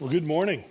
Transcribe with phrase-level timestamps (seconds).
[0.00, 0.64] Well, good morning.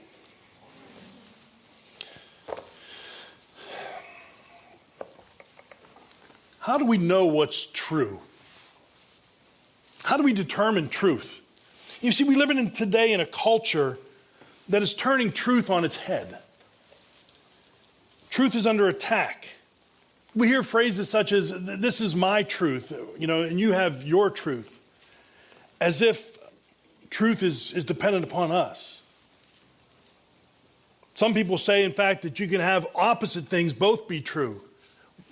[6.61, 8.21] How do we know what's true?
[10.01, 11.41] How do we determine truth?
[12.01, 13.99] You see, we live in today in a culture
[14.67, 16.39] that is turning truth on its head.
[18.31, 19.49] Truth is under attack.
[20.33, 24.31] We hear phrases such as, This is my truth, you know, and you have your
[24.31, 24.79] truth,
[25.79, 26.39] as if
[27.11, 28.98] truth is, is dependent upon us.
[31.19, 34.61] Some people say, in fact, that you can have opposite things both be true.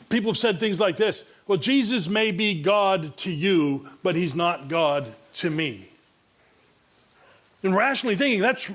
[0.10, 4.36] People have said things like this Well, Jesus may be God to you, but he's
[4.36, 5.88] not God to me.
[7.64, 8.70] And rationally thinking, that's,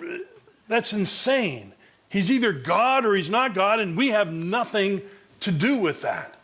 [0.69, 1.75] that's insane.
[2.09, 5.03] He's either God or he's not God, and we have nothing
[5.41, 6.35] to do with that.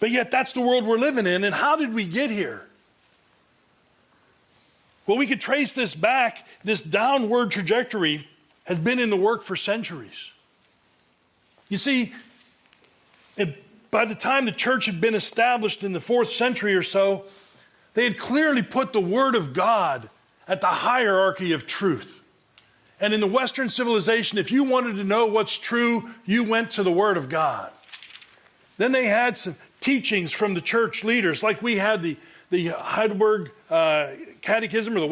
[0.00, 1.44] But yet, that's the world we're living in.
[1.44, 2.66] And how did we get here?
[5.06, 6.44] Well, we could trace this back.
[6.64, 8.26] This downward trajectory
[8.70, 10.30] has been in the work for centuries.
[11.68, 12.12] You see,
[13.36, 17.24] it, by the time the church had been established in the fourth century or so,
[17.94, 20.08] they had clearly put the Word of God
[20.46, 22.20] at the hierarchy of truth.
[23.00, 26.84] And in the Western civilization, if you wanted to know what's true, you went to
[26.84, 27.72] the Word of God.
[28.78, 32.16] Then they had some teachings from the church leaders, like we had the,
[32.50, 34.10] the Heidelberg uh,
[34.42, 35.06] Catechism or the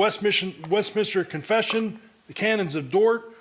[0.68, 3.34] Westminster Confession, the Canons of Dort,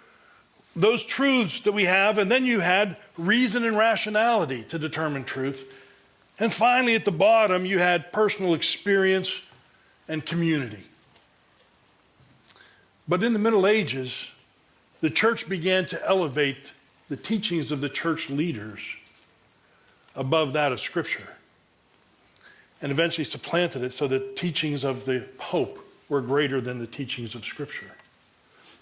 [0.77, 5.75] those truths that we have, and then you had reason and rationality to determine truth.
[6.39, 9.41] And finally, at the bottom, you had personal experience
[10.07, 10.83] and community.
[13.07, 14.27] But in the Middle Ages,
[15.01, 16.73] the church began to elevate
[17.09, 18.81] the teachings of the church leaders
[20.15, 21.27] above that of Scripture
[22.83, 27.33] and eventually supplanted it so that teachings of the Pope were greater than the teachings
[27.33, 27.96] of Scripture.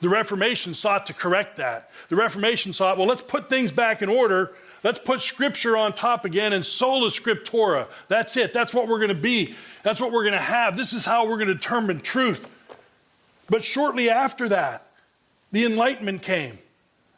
[0.05, 1.89] The Reformation sought to correct that.
[2.09, 4.53] The Reformation sought, well, let's put things back in order.
[4.83, 7.87] Let's put Scripture on top again and sola scriptura.
[8.07, 8.53] That's it.
[8.53, 9.55] That's what we're going to be.
[9.81, 10.77] That's what we're going to have.
[10.77, 12.47] This is how we're going to determine truth.
[13.49, 14.85] But shortly after that,
[15.51, 16.59] the Enlightenment came.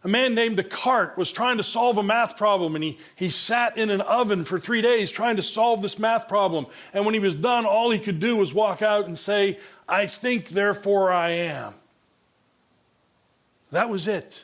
[0.06, 3.78] A man named Descartes was trying to solve a math problem, and he, he sat
[3.78, 6.68] in an oven for three days trying to solve this math problem.
[6.94, 9.60] And when he was done, all he could do was walk out and say,
[9.90, 11.74] I think, therefore I am.
[13.72, 14.44] That was it.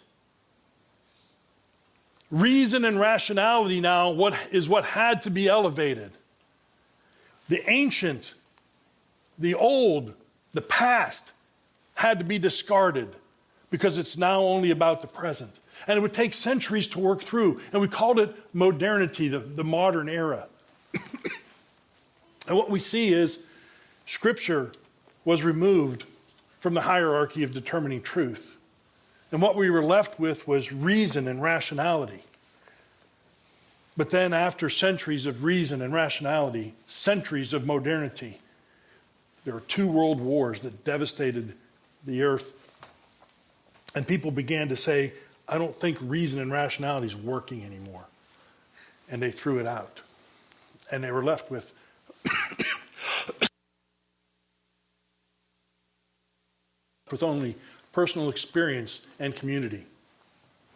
[2.31, 6.11] Reason and rationality now what, is what had to be elevated.
[7.47, 8.33] The ancient,
[9.37, 10.13] the old,
[10.51, 11.31] the past
[11.95, 13.15] had to be discarded
[13.69, 15.51] because it's now only about the present.
[15.87, 17.59] And it would take centuries to work through.
[17.71, 20.47] And we called it modernity, the, the modern era.
[22.47, 23.43] and what we see is
[24.05, 24.71] Scripture
[25.25, 26.05] was removed
[26.59, 28.52] from the hierarchy of determining truth.
[29.33, 32.23] And what we were left with was reason and rationality.
[33.97, 38.39] But then, after centuries of reason and rationality, centuries of modernity,
[39.43, 41.53] there were two world wars that devastated
[42.05, 42.53] the earth
[43.95, 45.13] and people began to say,
[45.47, 48.05] I don't think reason and rationality is working anymore.
[49.11, 50.01] And they threw it out.
[50.91, 51.73] And they were left with
[57.11, 57.55] with only
[57.93, 59.85] personal experience and community.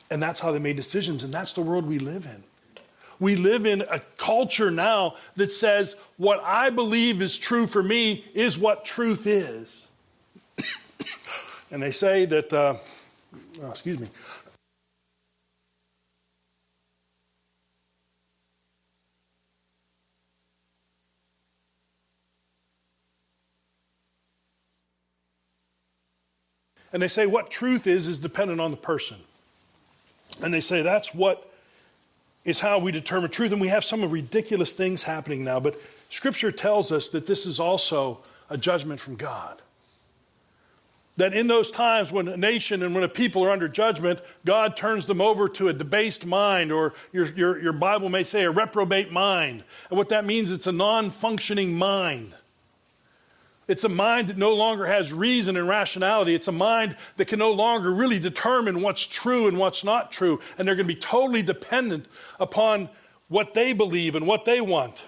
[0.10, 2.44] And that's how they made decisions, and that's the world we live in.
[3.20, 8.24] We live in a culture now that says what I believe is true for me
[8.34, 9.88] is what truth is.
[11.72, 12.76] and they say that uh,
[13.64, 14.08] oh, excuse me.
[26.98, 29.18] And they say what truth is is dependent on the person.
[30.42, 31.48] And they say that's what
[32.44, 33.52] is how we determine truth.
[33.52, 35.78] And we have some ridiculous things happening now, but
[36.10, 38.18] Scripture tells us that this is also
[38.50, 39.62] a judgment from God.
[41.18, 44.76] That in those times when a nation and when a people are under judgment, God
[44.76, 48.50] turns them over to a debased mind, or your, your, your Bible may say a
[48.50, 49.64] reprobate mind.
[49.92, 52.34] And what that means, it's a non functioning mind.
[53.68, 56.34] It's a mind that no longer has reason and rationality.
[56.34, 60.40] It's a mind that can no longer really determine what's true and what's not true.
[60.58, 62.06] And they're going to be totally dependent
[62.40, 62.90] upon
[63.28, 65.04] what they believe and what they want.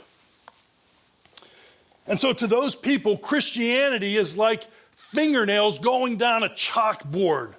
[2.05, 7.53] And so, to those people, Christianity is like fingernails going down a chalkboard.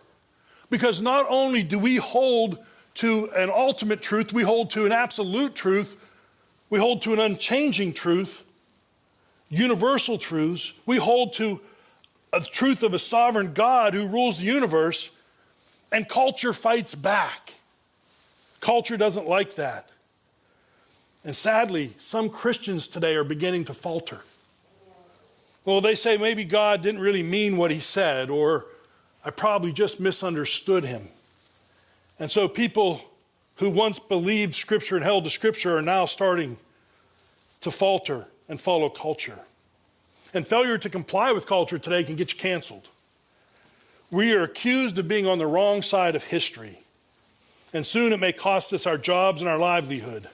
[0.69, 2.59] Because not only do we hold
[2.95, 5.97] to an ultimate truth, we hold to an absolute truth,
[6.69, 8.45] we hold to an unchanging truth,
[9.51, 11.61] universal truths, we hold to
[12.33, 15.11] a truth of a sovereign God who rules the universe,
[15.93, 17.55] And culture fights back.
[18.61, 19.89] Culture doesn't like that.
[21.25, 24.21] And sadly, some Christians today are beginning to falter.
[25.65, 28.67] Well, they say maybe God didn't really mean what he said, or
[29.25, 31.09] I probably just misunderstood him.
[32.21, 33.03] And so people
[33.57, 36.57] who once believed Scripture and held to Scripture are now starting
[37.63, 39.39] to falter and follow culture.
[40.35, 42.89] And failure to comply with culture today can get you canceled.
[44.11, 46.81] We are accused of being on the wrong side of history.
[47.73, 50.29] And soon it may cost us our jobs and our livelihood.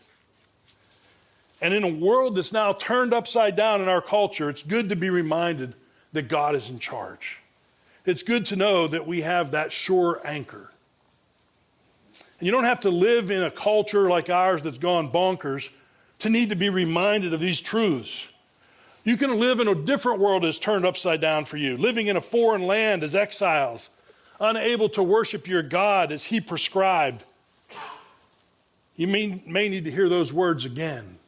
[1.60, 4.96] And in a world that's now turned upside down in our culture, it's good to
[4.96, 5.74] be reminded
[6.12, 7.40] that God is in charge.
[8.06, 10.72] It's good to know that we have that sure anchor.
[12.38, 15.70] And you don't have to live in a culture like ours that's gone bonkers
[16.20, 18.28] to need to be reminded of these truths.
[19.04, 22.16] You can live in a different world that's turned upside down for you, living in
[22.16, 23.88] a foreign land as exiles,
[24.40, 27.24] unable to worship your God as He prescribed.
[28.96, 31.18] You may, may need to hear those words again.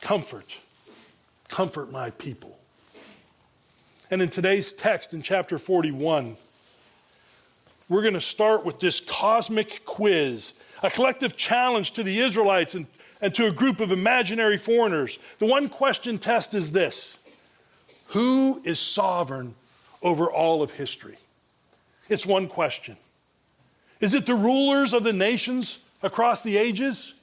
[0.00, 0.46] Comfort,
[1.48, 2.58] comfort my people.
[4.10, 6.36] And in today's text in chapter 41,
[7.88, 10.52] we're going to start with this cosmic quiz,
[10.82, 12.86] a collective challenge to the Israelites and,
[13.20, 15.18] and to a group of imaginary foreigners.
[15.38, 17.18] The one question test is this
[18.08, 19.54] Who is sovereign
[20.02, 21.16] over all of history?
[22.08, 22.96] It's one question.
[24.00, 27.14] Is it the rulers of the nations across the ages?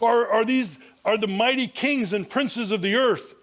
[0.00, 3.34] Or are these are the mighty kings and princes of the earth,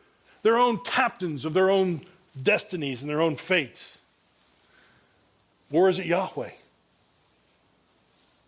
[0.41, 2.01] their own captains of their own
[2.41, 4.01] destinies and their own fates?
[5.71, 6.49] Or is it Yahweh?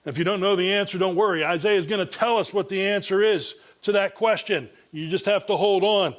[0.06, 1.46] If you don't know the answer, don't worry.
[1.46, 4.70] Isaiah is going to tell us what the answer is to that question.
[4.92, 6.16] You just have to hold on.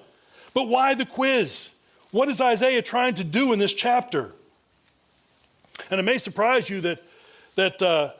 [0.55, 1.71] But why the quiz?
[2.11, 4.33] What is Isaiah trying to do in this chapter?
[5.91, 7.01] And it may surprise you that,
[7.57, 8.13] that uh,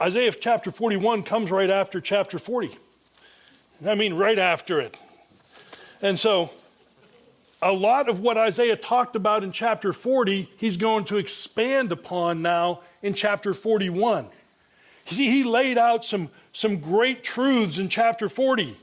[0.00, 2.76] Isaiah chapter 41 comes right after chapter 40.
[3.86, 4.96] I mean, right after it.
[6.02, 6.50] And so,
[7.62, 12.42] a lot of what Isaiah talked about in chapter 40, he's going to expand upon
[12.42, 14.28] now in chapter 41.
[15.08, 18.76] You see, he laid out some, some great truths in chapter 40.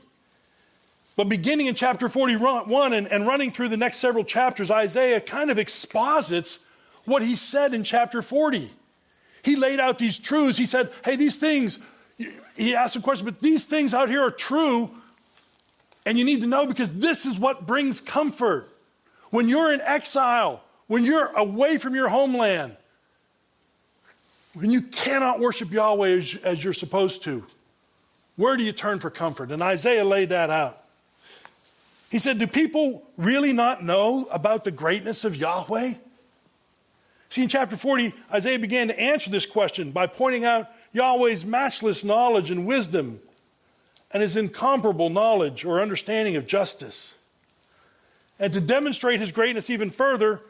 [1.14, 5.50] But beginning in chapter 41 and, and running through the next several chapters, Isaiah kind
[5.50, 6.58] of exposits
[7.04, 8.68] what he said in chapter 40.
[9.42, 10.58] He laid out these truths.
[10.58, 11.78] He said, Hey, these things,
[12.56, 14.90] he asked a question, but these things out here are true,
[16.04, 18.68] and you need to know because this is what brings comfort.
[19.30, 22.76] When you're in exile, when you're away from your homeland,
[24.56, 27.44] when you cannot worship Yahweh as, as you're supposed to,
[28.36, 29.50] where do you turn for comfort?
[29.50, 30.82] And Isaiah laid that out.
[32.10, 35.94] He said, Do people really not know about the greatness of Yahweh?
[37.28, 42.02] See, in chapter 40, Isaiah began to answer this question by pointing out Yahweh's matchless
[42.02, 43.20] knowledge and wisdom
[44.10, 47.14] and his incomparable knowledge or understanding of justice.
[48.38, 50.40] And to demonstrate his greatness even further,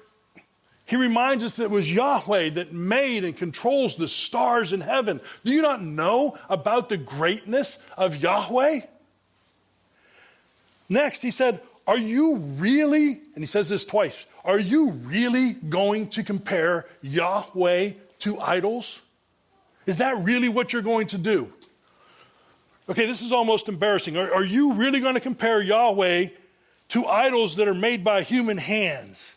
[0.87, 5.21] he reminds us that it was Yahweh that made and controls the stars in heaven.
[5.45, 8.81] Do you not know about the greatness of Yahweh?
[10.89, 16.09] Next, he said, Are you really, and he says this twice, are you really going
[16.11, 19.01] to compare Yahweh to idols?
[19.87, 21.53] Is that really what you're going to do?
[22.89, 24.17] Okay, this is almost embarrassing.
[24.17, 26.29] Are, are you really going to compare Yahweh
[26.89, 29.36] to idols that are made by human hands?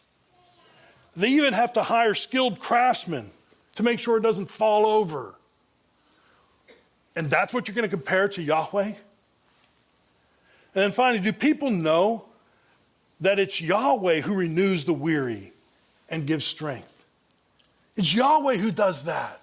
[1.20, 3.30] They even have to hire skilled craftsmen
[3.76, 5.36] to make sure it doesn't fall over.
[7.14, 8.86] And that's what you're going to compare to Yahweh?
[8.86, 8.96] And
[10.74, 12.24] then finally, do people know
[13.20, 15.52] that it's Yahweh who renews the weary
[16.10, 17.04] and gives strength?
[17.98, 19.42] It's Yahweh who does that.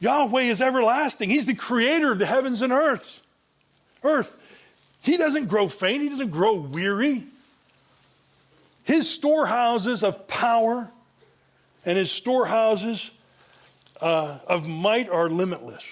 [0.00, 1.28] Yahweh is everlasting.
[1.28, 3.20] He's the creator of the heavens and earth.
[4.02, 4.38] Earth.
[5.02, 7.26] He doesn't grow faint, he doesn't grow weary.
[8.84, 10.90] His storehouses of power
[11.84, 13.10] and his storehouses
[14.00, 15.84] uh, of might are limitless.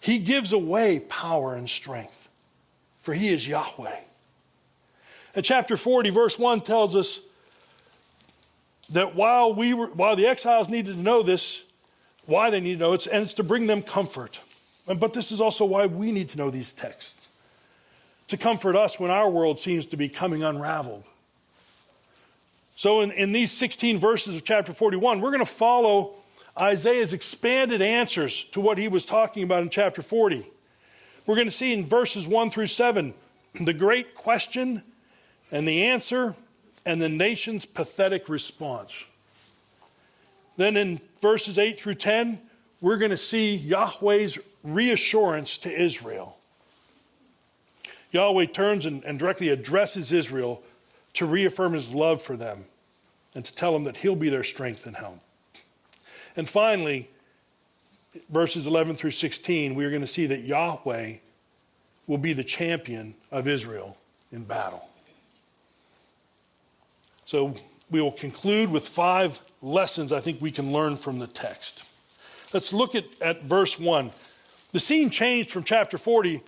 [0.00, 2.28] He gives away power and strength,
[3.00, 4.00] for he is Yahweh.
[5.34, 7.20] And chapter 40, verse 1 tells us
[8.90, 11.62] that while, we were, while the exiles needed to know this,
[12.26, 14.40] why they need to know it, and it's to bring them comfort.
[14.86, 17.30] But this is also why we need to know these texts
[18.28, 21.04] to comfort us when our world seems to be coming unraveled.
[22.82, 26.14] So, in, in these 16 verses of chapter 41, we're going to follow
[26.58, 30.44] Isaiah's expanded answers to what he was talking about in chapter 40.
[31.24, 33.14] We're going to see in verses 1 through 7
[33.60, 34.82] the great question
[35.52, 36.34] and the answer
[36.84, 39.04] and the nation's pathetic response.
[40.56, 42.40] Then in verses 8 through 10,
[42.80, 46.36] we're going to see Yahweh's reassurance to Israel.
[48.10, 50.64] Yahweh turns and, and, directly addresses Israel
[51.12, 52.64] to reaffirm his love for them
[53.34, 55.20] and to tell them that he'll be their strength and help.
[56.36, 57.10] And finally,
[58.28, 61.14] verses 11 through 16, we are going to see that Yahweh
[62.06, 63.96] will be the champion of Israel
[64.30, 64.88] in battle.
[67.26, 67.54] So
[67.90, 71.84] we will conclude with five lessons I think we can learn from the text.
[72.52, 74.10] Let's look at, at verse 1.
[74.72, 76.42] The scene changed from chapter 40,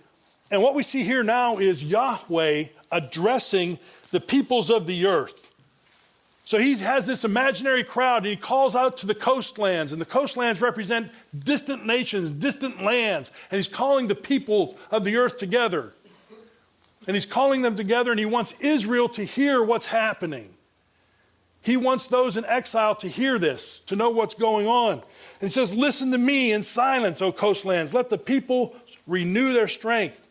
[0.51, 3.79] and what we see here now is Yahweh addressing
[4.11, 5.44] the peoples of the earth.
[6.45, 10.05] So he has this imaginary crowd and he calls out to the coastlands, and the
[10.05, 15.93] coastlands represent distant nations, distant lands, and he's calling the people of the earth together.
[17.07, 20.53] And he's calling them together, and he wants Israel to hear what's happening.
[21.61, 24.93] He wants those in exile to hear this, to know what's going on.
[24.93, 25.01] And
[25.41, 27.91] he says, Listen to me in silence, O coastlands.
[27.93, 28.75] Let the people
[29.07, 30.27] renew their strength.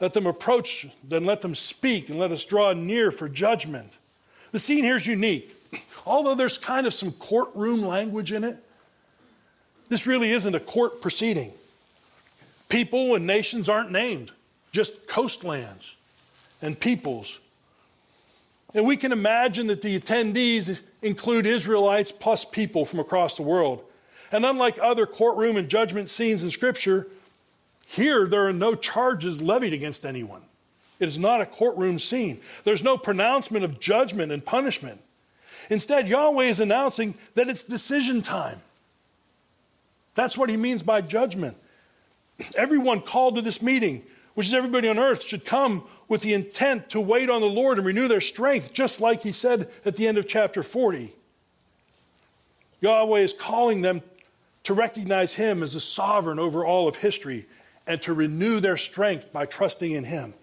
[0.00, 3.92] Let them approach, then let them speak, and let us draw near for judgment.
[4.52, 5.54] The scene here is unique.
[6.06, 8.56] Although there's kind of some courtroom language in it,
[9.88, 11.52] this really isn't a court proceeding.
[12.68, 14.32] People and nations aren't named,
[14.72, 15.94] just coastlands
[16.60, 17.38] and peoples.
[18.74, 23.82] And we can imagine that the attendees include Israelites plus people from across the world.
[24.30, 27.06] And unlike other courtroom and judgment scenes in Scripture,
[27.86, 30.42] here there are no charges levied against anyone.
[31.00, 32.40] It is not a courtroom scene.
[32.64, 35.00] There's no pronouncement of judgment and punishment.
[35.70, 38.60] Instead, Yahweh is announcing that it's decision time.
[40.14, 41.56] That's what he means by judgment.
[42.56, 44.02] Everyone called to this meeting,
[44.34, 47.78] which is everybody on earth, should come with the intent to wait on the Lord
[47.78, 51.12] and renew their strength, just like he said at the end of chapter 40.
[52.80, 54.02] Yahweh is calling them
[54.64, 57.46] to recognize him as the sovereign over all of history
[57.86, 60.34] and to renew their strength by trusting in him.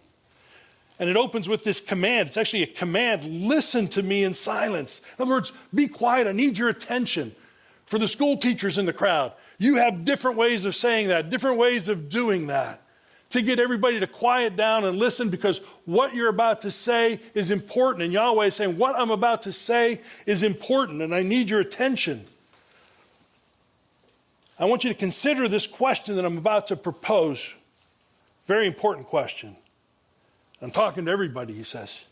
[0.99, 2.29] And it opens with this command.
[2.29, 5.01] It's actually a command listen to me in silence.
[5.17, 6.27] In other words, be quiet.
[6.27, 7.35] I need your attention.
[7.85, 11.57] For the school teachers in the crowd, you have different ways of saying that, different
[11.57, 12.81] ways of doing that
[13.29, 17.51] to get everybody to quiet down and listen because what you're about to say is
[17.51, 18.03] important.
[18.03, 21.59] And Yahweh is saying, What I'm about to say is important, and I need your
[21.59, 22.25] attention.
[24.57, 27.53] I want you to consider this question that I'm about to propose.
[28.45, 29.57] Very important question.
[30.61, 32.05] I'm talking to everybody, he says.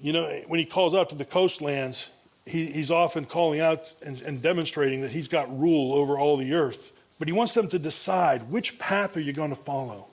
[0.00, 2.10] You know, when he calls out to the coastlands,
[2.44, 6.52] he, he's often calling out and, and demonstrating that he's got rule over all the
[6.54, 6.92] earth.
[7.18, 10.06] But he wants them to decide which path are you going to follow.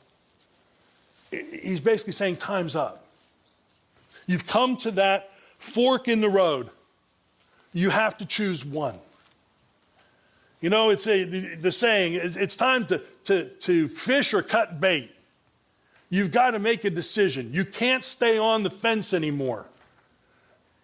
[1.31, 3.05] He's basically saying, time's up.
[4.25, 6.69] You've come to that fork in the road.
[7.73, 8.99] You have to choose one.
[10.61, 14.79] You know, it's a, the, the saying, it's time to, to, to fish or cut
[14.79, 15.11] bait.
[16.13, 17.49] You've got to make a decision.
[17.53, 19.65] You can't stay on the fence anymore.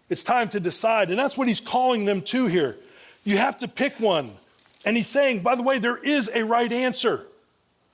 [0.10, 1.12] It's time to decide.
[1.12, 2.78] And that's what he's calling them to here.
[3.24, 4.32] You have to pick one.
[4.86, 7.28] And he's saying, by the way, there is a right answer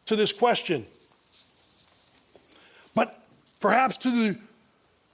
[0.05, 0.85] to this question.
[2.95, 3.21] But
[3.59, 4.39] perhaps to the,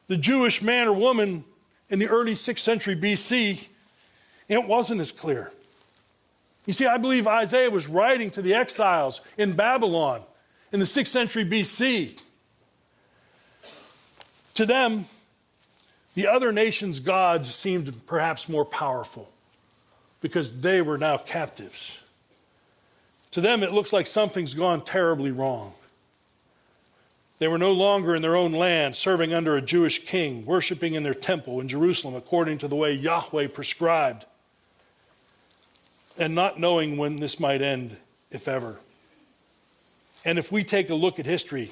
[0.07, 1.43] the Jewish man or woman
[1.89, 3.67] in the early 6th century BC,
[4.47, 5.51] it wasn't as clear.
[6.67, 10.21] You see, I believe Isaiah was writing to the exiles in Babylon
[10.71, 12.19] in the 6th century BC.
[14.55, 15.05] To them,
[16.15, 19.31] the other nations' gods seemed perhaps more powerful
[20.19, 21.97] because they were now captives.
[23.31, 25.73] To them, it looks like something's gone terribly wrong.
[27.39, 31.01] They were no longer in their own land, serving under a Jewish king, worshiping in
[31.01, 34.25] their temple in Jerusalem according to the way Yahweh prescribed,
[36.19, 37.97] and not knowing when this might end,
[38.29, 38.79] if ever.
[40.23, 41.71] And if we take a look at history,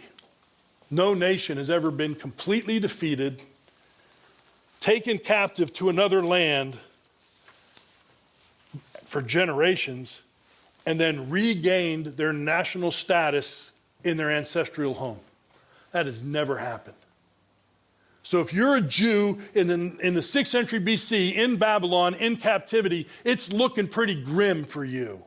[0.89, 3.43] no nation has ever been completely defeated,
[4.79, 6.77] taken captive to another land
[9.03, 10.21] for generations,
[10.85, 13.69] and then regained their national status
[14.03, 15.19] in their ancestral home.
[15.91, 16.95] That has never happened.
[18.23, 22.35] So if you're a Jew in the, in the 6th century BC in Babylon in
[22.35, 25.23] captivity, it's looking pretty grim for you.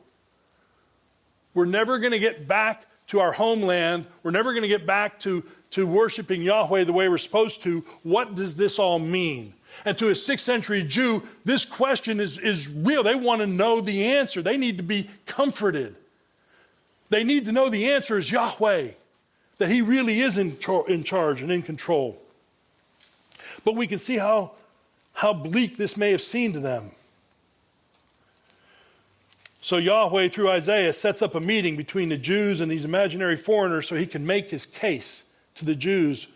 [1.53, 4.05] We're never going to get back to our homeland.
[4.23, 7.83] We're never going to get back to, to worshiping Yahweh the way we're supposed to.
[8.03, 9.53] What does this all mean?
[9.85, 13.03] And to a sixth century Jew, this question is, is real.
[13.03, 15.95] They want to know the answer, they need to be comforted.
[17.09, 18.89] They need to know the answer is Yahweh,
[19.57, 22.19] that He really is in, char- in charge and in control.
[23.63, 24.51] But we can see how,
[25.13, 26.91] how bleak this may have seemed to them.
[29.63, 33.87] So Yahweh, through Isaiah, sets up a meeting between the Jews and these imaginary foreigners
[33.87, 35.23] so he can make his case
[35.55, 36.27] to the Jews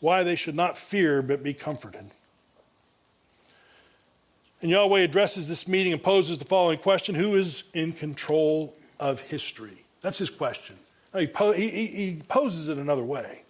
[0.00, 2.10] why they should not fear but be comforted.
[4.62, 9.20] And Yahweh addresses this meeting and poses the following question Who is in control of
[9.20, 9.84] history?
[10.00, 10.76] That's his question.
[11.14, 13.42] He, he, he poses it another way.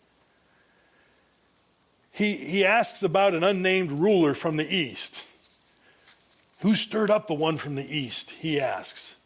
[2.10, 5.24] He, he asks about an unnamed ruler from the east.
[6.64, 8.30] Who stirred up the one from the east?
[8.30, 9.18] He asks.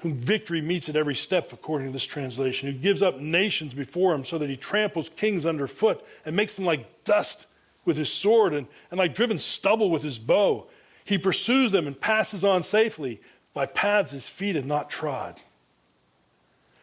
[0.00, 2.70] Whom victory meets at every step, according to this translation.
[2.70, 6.66] Who gives up nations before him so that he tramples kings underfoot and makes them
[6.66, 7.46] like dust
[7.86, 10.66] with his sword and, and like driven stubble with his bow.
[11.06, 13.22] He pursues them and passes on safely
[13.54, 15.40] by paths his feet have not trod.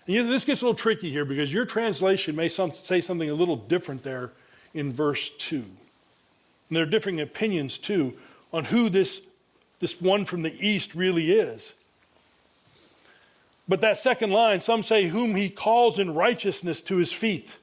[0.08, 3.36] And this gets a little tricky here because your translation may some, say something a
[3.36, 4.32] little different there
[4.74, 5.58] in verse 2.
[5.58, 5.68] And
[6.72, 8.18] there are differing opinions, too,
[8.52, 9.28] on who this,
[9.80, 11.74] this one from the east really is.
[13.68, 17.58] But that second line, some say, whom he calls in righteousness to his feet.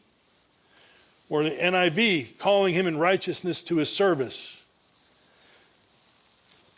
[1.28, 4.60] Or the NIV, calling him in righteousness to his service.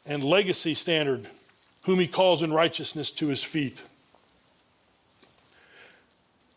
[0.06, 1.28] And legacy standard,
[1.82, 3.80] whom he calls in righteousness to his feet.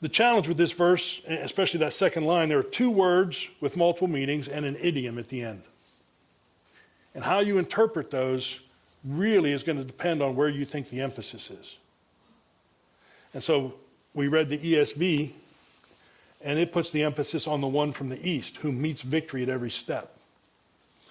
[0.02, 4.08] The challenge with this verse, especially that second line, there are two words with multiple
[4.08, 5.64] meanings and an idiom at the end.
[7.16, 8.60] And how you interpret those
[9.04, 11.78] really is going to depend on where you think the emphasis is.
[13.34, 13.76] And so
[14.14, 15.32] we read the ESV,
[16.44, 19.50] and it puts the emphasis on the one from the east who meets victory at
[19.50, 20.18] every step.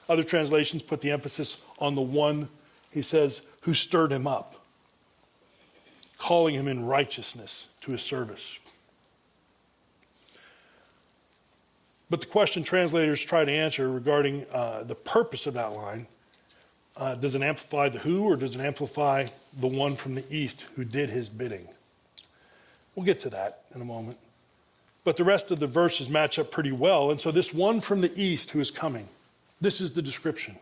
[0.08, 2.48] Other translations put the emphasis on the one,
[2.90, 4.64] he says, who stirred him up,
[6.18, 8.58] calling him in righteousness to his service.
[12.08, 16.06] But the question translators try to answer regarding uh, the purpose of that line
[16.96, 19.26] uh, does it amplify the who or does it amplify
[19.58, 21.68] the one from the east who did his bidding?
[22.94, 24.18] We'll get to that in a moment.
[25.04, 27.10] But the rest of the verses match up pretty well.
[27.10, 29.06] And so, this one from the east who is coming,
[29.60, 30.56] this is the description.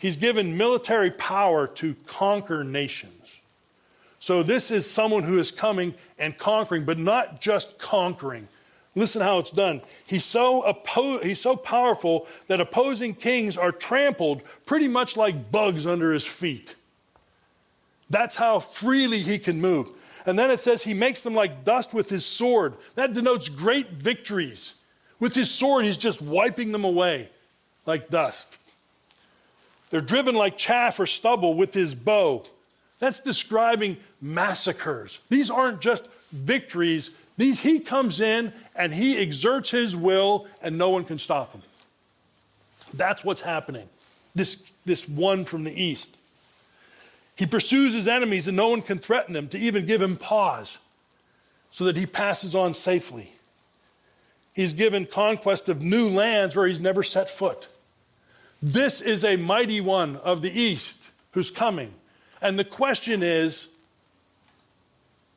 [0.00, 3.12] He's given military power to conquer nations.
[4.18, 8.48] So, this is someone who is coming and conquering, but not just conquering,
[8.94, 9.82] Listen how it's done.
[10.06, 15.86] He's so, oppo- he's so powerful that opposing kings are trampled pretty much like bugs
[15.86, 16.76] under his feet.
[18.08, 19.90] That's how freely he can move.
[20.26, 22.74] And then it says he makes them like dust with his sword.
[22.94, 24.74] That denotes great victories.
[25.18, 27.28] With his sword, he's just wiping them away
[27.86, 28.56] like dust.
[29.90, 32.44] They're driven like chaff or stubble with his bow.
[32.98, 35.18] That's describing massacres.
[35.28, 40.90] These aren't just victories, these, he comes in and he exerts his will, and no
[40.90, 41.62] one can stop him.
[42.92, 43.88] That's what's happening.
[44.34, 46.16] This, this one from the east.
[47.36, 50.78] He pursues his enemies, and no one can threaten them to even give him pause
[51.72, 53.32] so that he passes on safely.
[54.52, 57.66] He's given conquest of new lands where he's never set foot.
[58.62, 61.92] This is a mighty one of the east who's coming.
[62.40, 63.66] And the question is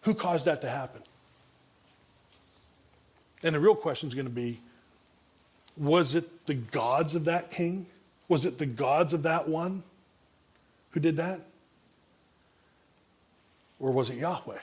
[0.01, 1.01] who caused that to happen?
[3.43, 4.59] And the real question is going to be
[5.75, 7.85] was it the gods of that king?
[8.27, 9.83] Was it the gods of that one
[10.91, 11.41] who did that?
[13.79, 14.57] Or was it Yahweh?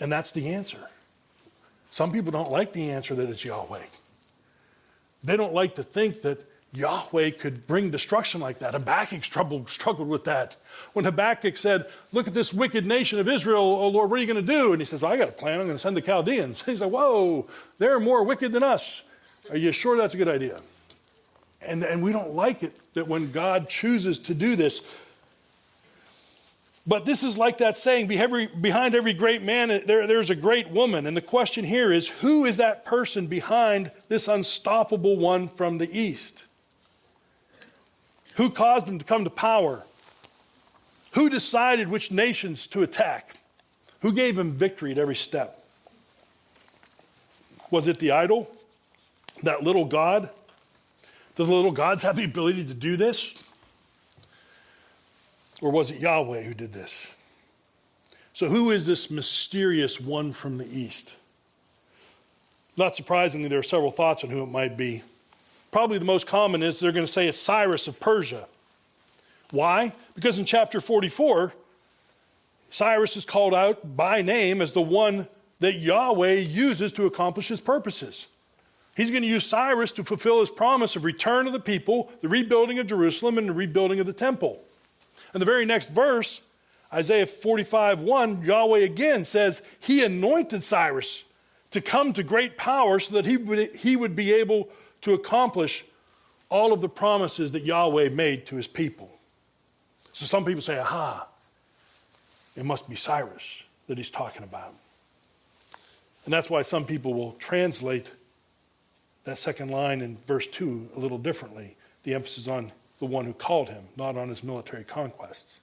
[0.00, 0.88] And that's the answer.
[1.90, 3.82] Some people don't like the answer that it's Yahweh.
[5.22, 8.74] They don't like to think that Yahweh could bring destruction like that.
[8.74, 10.56] Habakkuk struggled, struggled with that.
[10.92, 14.32] When Habakkuk said, Look at this wicked nation of Israel, oh Lord, what are you
[14.32, 14.72] going to do?
[14.72, 15.60] And he says, well, I got a plan.
[15.60, 16.62] I'm going to send the Chaldeans.
[16.66, 17.46] He's like, Whoa,
[17.78, 19.02] they're more wicked than us.
[19.50, 20.60] Are you sure that's a good idea?
[21.62, 24.82] And, and we don't like it that when God chooses to do this.
[26.86, 31.06] But this is like that saying behind every great man, there, there's a great woman.
[31.06, 35.98] And the question here is who is that person behind this unstoppable one from the
[35.98, 36.44] east?
[38.34, 39.84] Who caused them to come to power?
[41.12, 43.38] Who decided which nations to attack?
[44.00, 45.64] Who gave him victory at every step?
[47.70, 48.50] Was it the idol?
[49.42, 50.30] That little God?
[51.36, 53.34] Do the little gods have the ability to do this?
[55.60, 57.08] Or was it Yahweh who did this?
[58.32, 61.14] So, who is this mysterious one from the east?
[62.76, 65.02] Not surprisingly, there are several thoughts on who it might be.
[65.74, 68.46] Probably the most common is they're going to say it's Cyrus of Persia.
[69.50, 69.92] Why?
[70.14, 71.52] Because in chapter 44,
[72.70, 75.26] Cyrus is called out by name as the one
[75.58, 78.28] that Yahweh uses to accomplish his purposes.
[78.96, 82.28] He's going to use Cyrus to fulfill his promise of return of the people, the
[82.28, 84.62] rebuilding of Jerusalem, and the rebuilding of the temple.
[85.32, 86.40] And the very next verse,
[86.92, 91.24] Isaiah 45 1, Yahweh again says, He anointed Cyrus
[91.72, 94.68] to come to great power so that he would, he would be able
[95.04, 95.84] to accomplish
[96.48, 99.10] all of the promises that Yahweh made to his people.
[100.14, 101.26] So some people say, aha,
[102.56, 104.72] it must be Cyrus that he's talking about.
[106.24, 108.12] And that's why some people will translate
[109.24, 111.76] that second line in verse 2 a little differently.
[112.04, 115.60] The emphasis on the one who called him, not on his military conquests.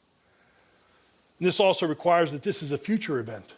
[1.39, 3.54] And this also requires that this is a future event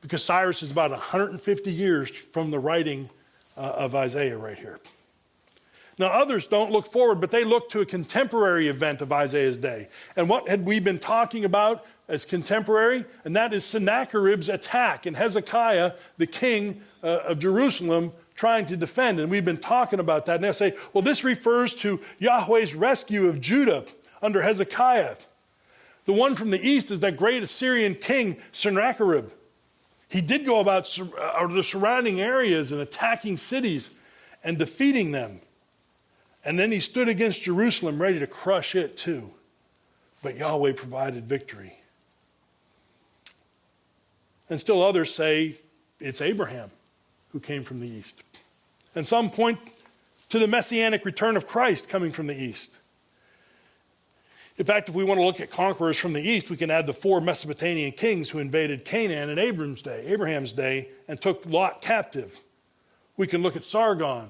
[0.00, 3.10] because Cyrus is about 150 years from the writing
[3.56, 4.80] uh, of Isaiah right here.
[5.98, 9.88] Now, others don't look forward, but they look to a contemporary event of Isaiah's day.
[10.16, 13.04] And what had we been talking about as contemporary?
[13.24, 19.20] And that is Sennacherib's attack and Hezekiah, the king uh, of Jerusalem, trying to defend.
[19.20, 20.36] And we've been talking about that.
[20.36, 23.84] And they say, well, this refers to Yahweh's rescue of Judah
[24.20, 25.16] under Hezekiah.
[26.06, 29.30] The one from the east is that great Assyrian king, Sennacherib.
[30.08, 33.90] He did go about uh, the surrounding areas and attacking cities
[34.42, 35.40] and defeating them.
[36.44, 39.30] And then he stood against Jerusalem, ready to crush it too.
[40.22, 41.78] But Yahweh provided victory.
[44.50, 45.56] And still others say
[46.00, 46.70] it's Abraham
[47.32, 48.22] who came from the east.
[48.94, 49.58] And some point
[50.28, 52.78] to the messianic return of Christ coming from the east.
[54.56, 56.86] In fact, if we want to look at conquerors from the east, we can add
[56.86, 61.82] the four Mesopotamian kings who invaded Canaan in Abram's day, Abraham's day, and took Lot
[61.82, 62.38] captive.
[63.16, 64.28] We can look at Sargon.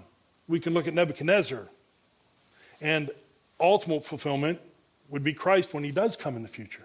[0.48, 1.68] We can look at Nebuchadnezzar.
[2.84, 3.10] And
[3.58, 4.60] ultimate fulfillment
[5.08, 6.82] would be Christ when he does come in the future.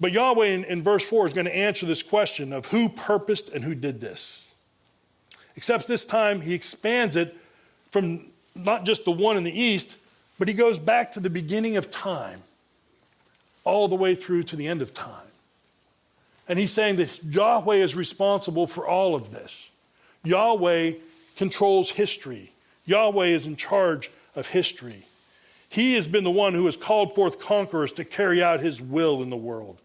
[0.00, 3.52] But Yahweh in, in verse 4 is going to answer this question of who purposed
[3.52, 4.48] and who did this.
[5.56, 7.36] Except this time he expands it
[7.90, 9.96] from not just the one in the east,
[10.36, 12.42] but he goes back to the beginning of time,
[13.62, 15.28] all the way through to the end of time.
[16.48, 19.70] And he's saying that Yahweh is responsible for all of this.
[20.24, 20.94] Yahweh
[21.36, 22.50] controls history,
[22.86, 25.04] Yahweh is in charge of history.
[25.68, 29.22] He has been the one who has called forth conquerors to carry out his will
[29.22, 29.78] in the world.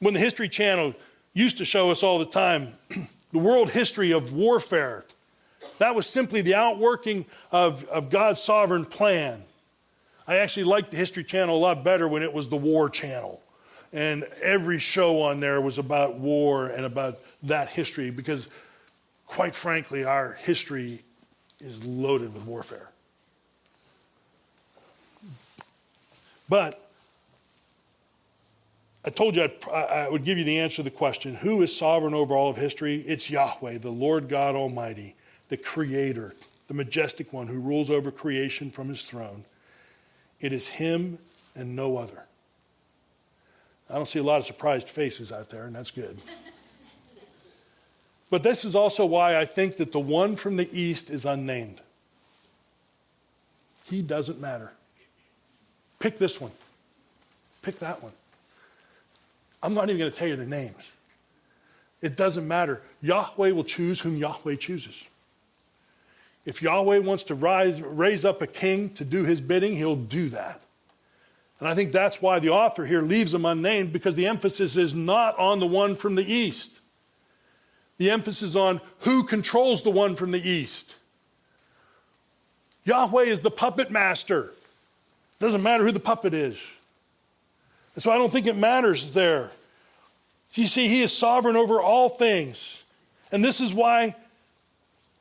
[0.00, 0.94] When the History Channel
[1.34, 2.74] used to show us all the time
[3.32, 5.04] the world history of warfare,
[5.78, 9.42] that was simply the outworking of, of God's sovereign plan.
[10.26, 13.40] I actually liked the History Channel a lot better when it was the War Channel.
[13.92, 18.48] And every show on there was about war and about that history because,
[19.26, 21.02] quite frankly, our history
[21.64, 22.90] is loaded with warfare.
[26.48, 26.80] But
[29.04, 31.74] I told you I'd, I would give you the answer to the question who is
[31.76, 33.02] sovereign over all of history?
[33.06, 35.16] It's Yahweh, the Lord God Almighty
[35.48, 36.34] the Creator,
[36.68, 39.44] the majestic one who rules over creation from his throne.
[40.40, 41.18] It is him
[41.54, 42.24] and no other.
[43.88, 46.16] I don't see a lot of surprised faces out there, and that's good.
[48.34, 51.80] But this is also why I think that the one from the east is unnamed.
[53.86, 54.72] He doesn't matter.
[56.00, 56.50] Pick this one.
[57.62, 58.10] Pick that one.
[59.62, 60.90] I'm not even going to tell you their names.
[62.02, 62.82] It doesn't matter.
[63.02, 65.00] Yahweh will choose whom Yahweh chooses.
[66.44, 70.30] If Yahweh wants to rise, raise up a king to do his bidding, he'll do
[70.30, 70.60] that.
[71.60, 74.92] And I think that's why the author here leaves them unnamed because the emphasis is
[74.92, 76.80] not on the one from the east.
[77.98, 80.96] The emphasis on who controls the one from the east.
[82.84, 84.44] Yahweh is the puppet master.
[84.44, 86.58] It doesn't matter who the puppet is.
[87.94, 89.50] And so I don't think it matters there.
[90.54, 92.82] You see, he is sovereign over all things.
[93.32, 94.14] And this is why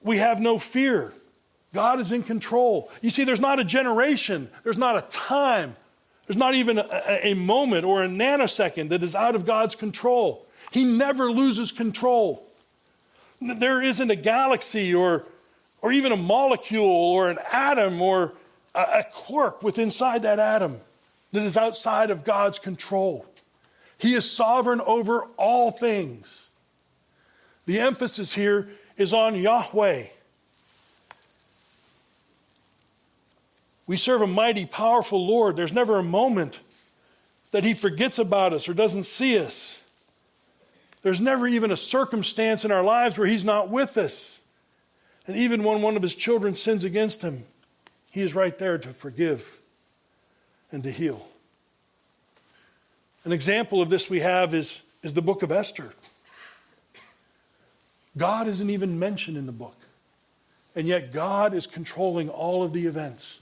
[0.02, 1.14] we have no fear.
[1.74, 2.92] God is in control.
[3.02, 5.76] You see, there's not a generation, there's not a time,
[6.28, 10.46] there's not even a, a, moment or a nanosecond that is out of God's control.
[10.72, 12.48] He never loses control.
[13.44, 15.26] There isn't a galaxy or,
[15.82, 18.34] or even a molecule or an atom or
[18.74, 20.80] a, a quark within inside that atom
[21.32, 23.26] that is outside of God's control.
[23.98, 26.48] He is sovereign over all things.
[27.66, 30.06] The emphasis here is on Yahweh.
[33.86, 35.56] We serve a mighty, powerful Lord.
[35.56, 36.60] There's never a moment
[37.52, 39.83] that He forgets about us or doesn't see us.
[41.04, 44.40] There's never even a circumstance in our lives where He's not with us.
[45.28, 47.44] And even when one of His children sins against Him,
[48.12, 49.62] He is right there to forgive
[50.72, 51.28] and to heal.
[53.26, 55.94] An example of this we have is, is the book of Esther.
[58.18, 59.76] God isn't even mentioned in the book.
[60.76, 63.40] And yet, God is controlling all of the events.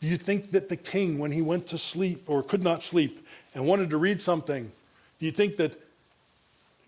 [0.00, 3.24] Do you think that the king, when he went to sleep or could not sleep
[3.54, 4.72] and wanted to read something,
[5.20, 5.78] do you think that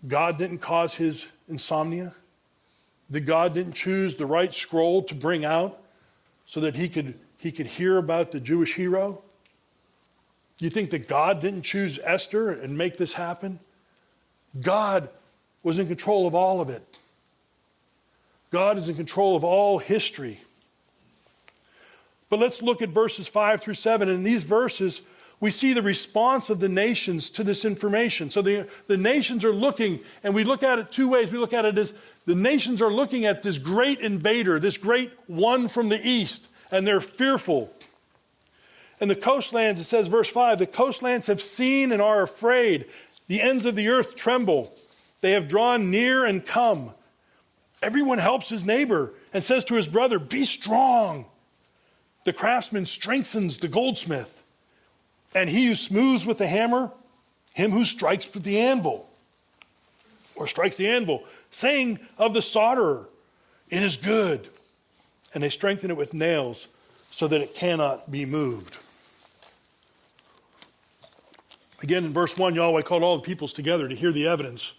[0.07, 2.13] God didn't cause his insomnia?
[3.09, 5.79] That God didn't choose the right scroll to bring out
[6.45, 9.21] so that he could, he could hear about the Jewish hero?
[10.59, 13.59] You think that God didn't choose Esther and make this happen?
[14.61, 15.09] God
[15.63, 16.99] was in control of all of it.
[18.51, 20.39] God is in control of all history.
[22.29, 24.07] But let's look at verses 5 through 7.
[24.07, 25.01] In these verses,
[25.45, 28.31] we see the response of the nations to this information.
[28.31, 31.31] So the, the nations are looking, and we look at it two ways.
[31.31, 31.93] We look at it as
[32.25, 36.87] the nations are looking at this great invader, this great one from the east, and
[36.87, 37.71] they're fearful.
[38.99, 42.87] And the coastlands, it says, verse 5 the coastlands have seen and are afraid.
[43.27, 44.75] The ends of the earth tremble.
[45.21, 46.89] They have drawn near and come.
[47.83, 51.27] Everyone helps his neighbor and says to his brother, Be strong.
[52.23, 54.34] The craftsman strengthens the goldsmith,
[55.35, 56.89] and he who smooths with the hammer,
[57.53, 59.07] him who strikes with the anvil,
[60.35, 63.05] or strikes the anvil, saying of the solderer,
[63.69, 64.47] It is good.
[65.33, 66.67] And they strengthen it with nails
[67.11, 68.77] so that it cannot be moved.
[71.83, 74.73] Again, in verse 1, Yahweh called all the peoples together to hear the evidence.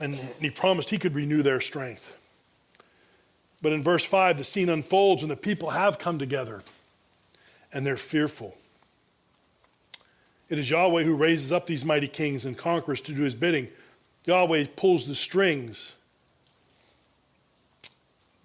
[0.00, 2.16] And he promised he could renew their strength.
[3.60, 6.62] But in verse 5, the scene unfolds and the people have come together
[7.72, 8.56] and they're fearful.
[10.48, 13.68] It is Yahweh who raises up these mighty kings and conquerors to do his bidding.
[14.26, 15.94] Yahweh pulls the strings.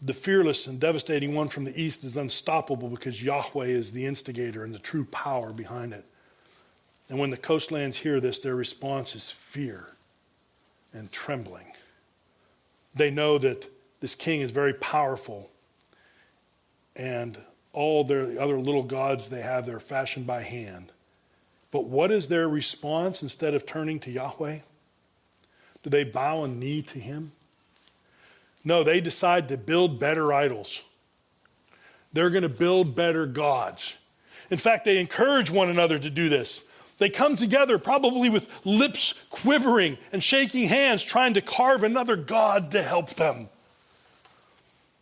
[0.02, 4.64] The fearless and devastating one from the east is unstoppable because Yahweh is the instigator
[4.64, 6.06] and the true power behind it.
[7.10, 9.90] And when the coastlands hear this, their response is fear
[10.94, 11.66] and trembling.
[12.96, 15.50] They know that this king is very powerful,
[16.96, 17.38] and
[17.72, 20.93] all their other little gods they have, they're fashioned by hand.
[21.74, 24.60] But what is their response instead of turning to Yahweh?
[25.82, 27.32] Do they bow a knee to him?
[28.64, 30.84] No, they decide to build better idols.
[32.14, 33.96] They're going to build better gods.
[34.52, 36.64] In fact, they encourage one another to do this.
[37.00, 42.70] They come together, probably with lips quivering and shaking hands, trying to carve another God
[42.70, 43.50] to help them.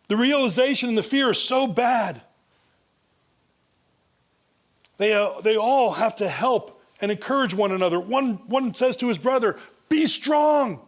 [0.08, 2.22] The realization and the fear are so bad.
[5.02, 8.00] They, uh, they all have to help and encourage one another.
[8.00, 9.58] One, one says to his brother,
[9.90, 10.80] Be strong.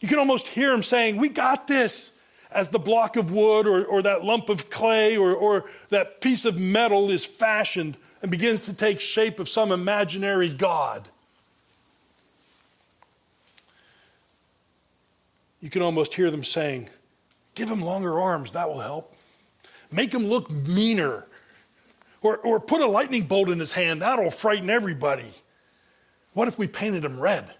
[0.00, 2.12] You can almost hear him saying, We got this.
[2.48, 6.44] As the block of wood or, or that lump of clay or, or that piece
[6.44, 11.08] of metal is fashioned and begins to take shape of some imaginary God.
[15.60, 16.88] You can almost hear them saying,
[17.56, 19.12] Give him longer arms, that will help.
[19.90, 21.24] Make him look meaner.
[22.20, 25.30] Or, or put a lightning bolt in his hand, that'll frighten everybody.
[26.32, 27.52] What if we painted him red?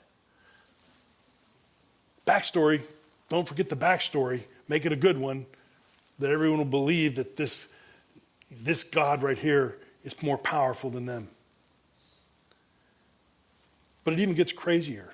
[2.27, 2.83] Backstory,
[3.29, 5.47] don't forget the backstory, make it a good one,
[6.19, 7.73] that everyone will believe that this,
[8.51, 11.29] this God right here is more powerful than them.
[14.05, 15.13] But it even gets crazier.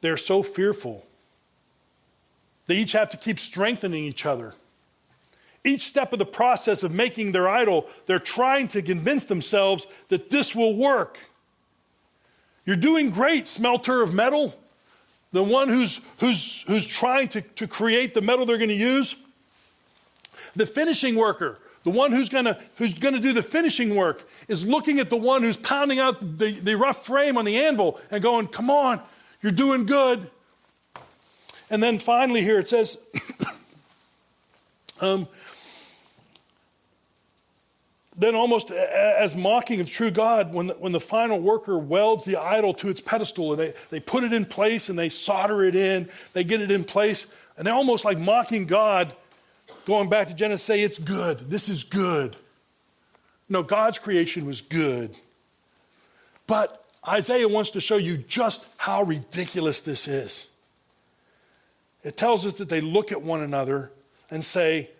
[0.00, 1.06] They're so fearful
[2.66, 4.54] they each have to keep strengthening each other.
[5.64, 10.30] Each step of the process of making their idol, they're trying to convince themselves that
[10.30, 11.18] this will work.
[12.66, 14.54] You're doing great, smelter of metal.
[15.32, 19.16] The one who's, who's, who's trying to, to create the metal they're going to use.
[20.54, 25.00] The finishing worker, the one who's going who's to do the finishing work, is looking
[25.00, 28.46] at the one who's pounding out the, the rough frame on the anvil and going,
[28.46, 29.00] Come on,
[29.42, 30.30] you're doing good.
[31.70, 32.98] And then finally, here it says,
[35.00, 35.26] um,
[38.16, 42.36] then almost as mocking of true God, when the, when the final worker welds the
[42.36, 45.74] idol to its pedestal and they, they put it in place and they solder it
[45.74, 49.14] in, they get it in place, and they're almost like mocking God,
[49.84, 51.50] going back to Genesis, say, It's good.
[51.50, 52.36] This is good.
[53.48, 55.16] No, God's creation was good.
[56.46, 60.48] But Isaiah wants to show you just how ridiculous this is.
[62.02, 63.90] It tells us that they look at one another
[64.30, 64.90] and say,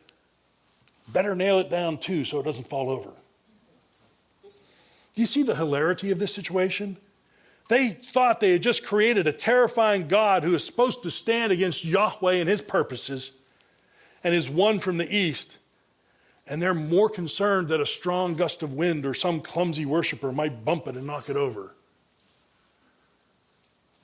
[1.13, 3.11] better nail it down too so it doesn't fall over.
[5.15, 6.97] Do you see the hilarity of this situation?
[7.69, 11.85] They thought they had just created a terrifying God who is supposed to stand against
[11.85, 13.31] Yahweh and his purposes
[14.23, 15.59] and is one from the east.
[16.47, 20.65] And they're more concerned that a strong gust of wind or some clumsy worshiper might
[20.65, 21.75] bump it and knock it over.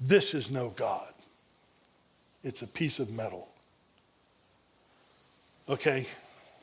[0.01, 1.13] This is no God.
[2.43, 3.49] It's a piece of metal.
[5.69, 6.07] Okay,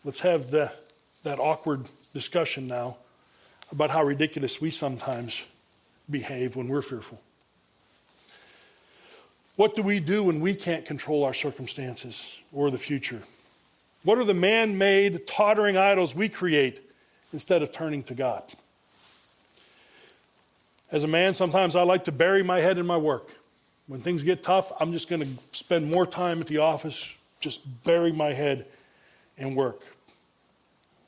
[0.07, 0.71] let's have the
[1.23, 2.95] that awkward discussion now
[3.73, 5.41] about how ridiculous we sometimes
[6.09, 7.19] behave when we're fearful.
[9.57, 13.21] What do we do when we can't control our circumstances or the future?
[14.03, 16.79] What are the man made, tottering idols we create
[17.33, 18.43] instead of turning to God?
[20.89, 23.35] As a man, sometimes I like to bury my head in my work.
[23.87, 27.83] When things get tough, I'm just going to spend more time at the office, just
[27.83, 28.67] bury my head
[29.35, 29.81] in work.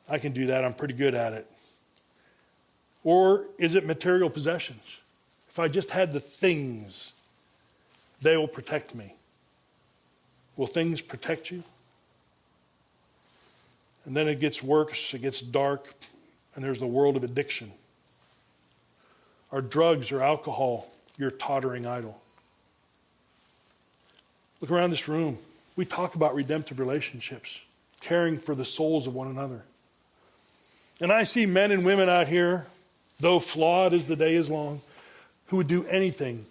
[0.09, 1.49] I can do that, I'm pretty good at it.
[3.03, 4.83] Or is it material possessions?
[5.47, 7.13] If I just had the things,
[8.21, 9.15] they will protect me.
[10.57, 11.63] Will things protect you?
[14.05, 15.93] And then it gets worse, it gets dark,
[16.55, 17.71] and there's the world of addiction.
[19.51, 22.19] Are drugs or alcohol your tottering idol?
[24.61, 25.37] Look around this room.
[25.75, 27.59] We talk about redemptive relationships,
[28.01, 29.63] caring for the souls of one another.
[31.01, 32.67] And I see men and women out here,
[33.19, 34.81] though flawed as the day is long,
[35.47, 36.45] who would do anything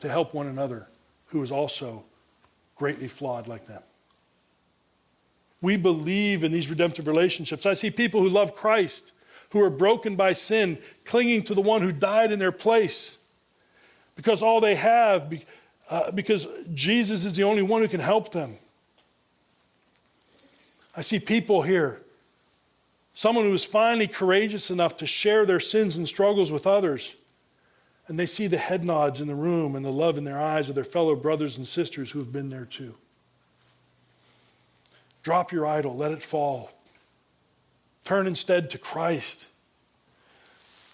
[0.00, 0.88] to help one another
[1.26, 2.04] who is also
[2.76, 3.82] greatly flawed like them.
[5.60, 7.66] We believe in these redemptive relationships.
[7.66, 9.12] I see people who love Christ,
[9.50, 13.18] who are broken by sin, clinging to the one who died in their place
[14.16, 15.32] because all they have,
[15.88, 18.56] uh, because Jesus is the only one who can help them.
[20.96, 22.00] I see people here,
[23.14, 27.14] someone who is finally courageous enough to share their sins and struggles with others.
[28.08, 30.68] And they see the head nods in the room and the love in their eyes
[30.68, 32.94] of their fellow brothers and sisters who have been there too.
[35.22, 36.70] Drop your idol, let it fall.
[38.04, 39.46] Turn instead to Christ.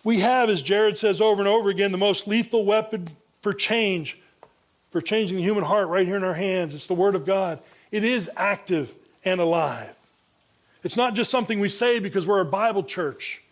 [0.04, 3.08] We have, as Jared says over and over again, the most lethal weapon
[3.40, 4.18] for change,
[4.90, 6.74] for changing the human heart right here in our hands.
[6.74, 7.60] It's the Word of God.
[7.90, 9.94] It is active and alive.
[10.88, 13.42] It's not just something we say because we're a Bible church.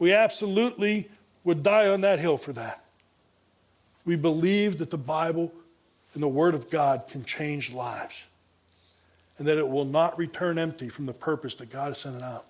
[0.00, 1.08] We absolutely
[1.44, 2.82] would die on that hill for that.
[4.04, 5.52] We believe that the Bible
[6.14, 8.24] and the Word of God can change lives
[9.38, 12.24] and that it will not return empty from the purpose that God has sent it
[12.24, 12.44] out.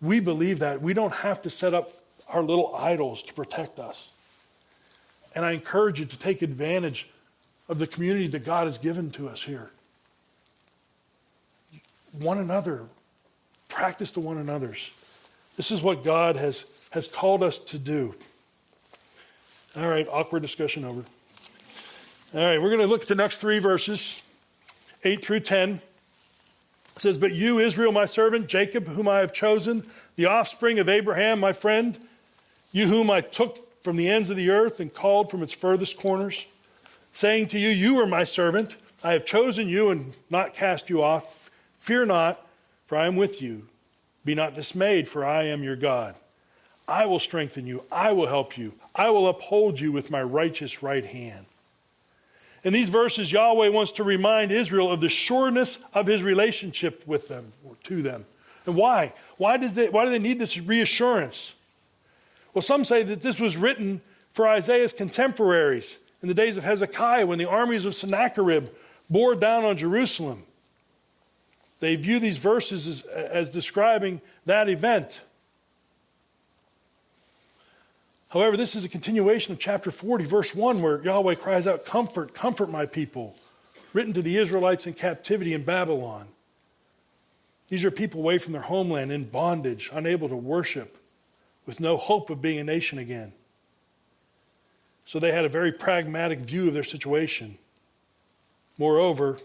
[0.00, 0.82] We believe that.
[0.82, 1.88] We don't have to set up
[2.26, 4.10] our little idols to protect us.
[5.36, 7.08] And I encourage you to take advantage
[7.68, 9.70] of the community that God has given to us here.
[12.12, 12.84] One another,
[13.68, 14.98] practice to one another's.
[15.56, 18.14] This is what God has, has called us to do.
[19.76, 21.02] All right, awkward discussion over.
[22.34, 24.20] All right, we're going to look at the next three verses.
[25.04, 25.80] 8 through 10.
[26.94, 29.84] It says, But you, Israel, my servant, Jacob, whom I have chosen,
[30.16, 31.98] the offspring of Abraham, my friend,
[32.70, 35.98] you whom I took from the ends of the earth and called from its furthest
[35.98, 36.46] corners,
[37.12, 38.76] saying to you, You are my servant.
[39.02, 41.41] I have chosen you and not cast you off.
[41.82, 42.40] Fear not,
[42.86, 43.66] for I am with you.
[44.24, 46.14] Be not dismayed, for I am your God.
[46.86, 47.82] I will strengthen you.
[47.90, 48.74] I will help you.
[48.94, 51.44] I will uphold you with my righteous right hand.
[52.62, 57.26] In these verses, Yahweh wants to remind Israel of the sureness of his relationship with
[57.26, 58.26] them or to them.
[58.64, 59.12] And why?
[59.36, 61.52] Why, does they, why do they need this reassurance?
[62.54, 67.26] Well, some say that this was written for Isaiah's contemporaries in the days of Hezekiah
[67.26, 68.68] when the armies of Sennacherib
[69.10, 70.44] bore down on Jerusalem.
[71.82, 75.20] They view these verses as, as describing that event.
[78.28, 82.34] However, this is a continuation of chapter 40, verse 1, where Yahweh cries out, Comfort,
[82.34, 83.34] comfort my people,
[83.92, 86.28] written to the Israelites in captivity in Babylon.
[87.68, 90.98] These are people away from their homeland, in bondage, unable to worship,
[91.66, 93.32] with no hope of being a nation again.
[95.04, 97.58] So they had a very pragmatic view of their situation.
[98.78, 99.40] Moreover,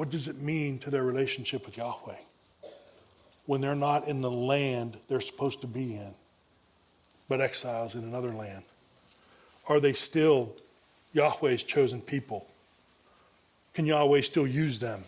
[0.00, 2.16] what does it mean to their relationship with Yahweh
[3.44, 6.14] when they're not in the land they're supposed to be in?
[7.28, 8.64] but exiles in another land?
[9.68, 10.56] Are they still
[11.12, 12.46] Yahweh's chosen people?
[13.74, 15.04] Can Yahweh still use them?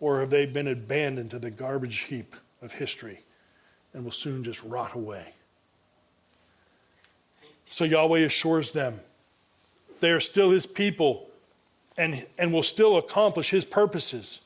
[0.00, 3.20] Or have they been abandoned to the garbage heap of history
[3.92, 5.34] and will soon just rot away?
[7.70, 8.98] So Yahweh assures them
[10.00, 11.29] they are still his people
[12.00, 14.40] and, and will still accomplish his purposes.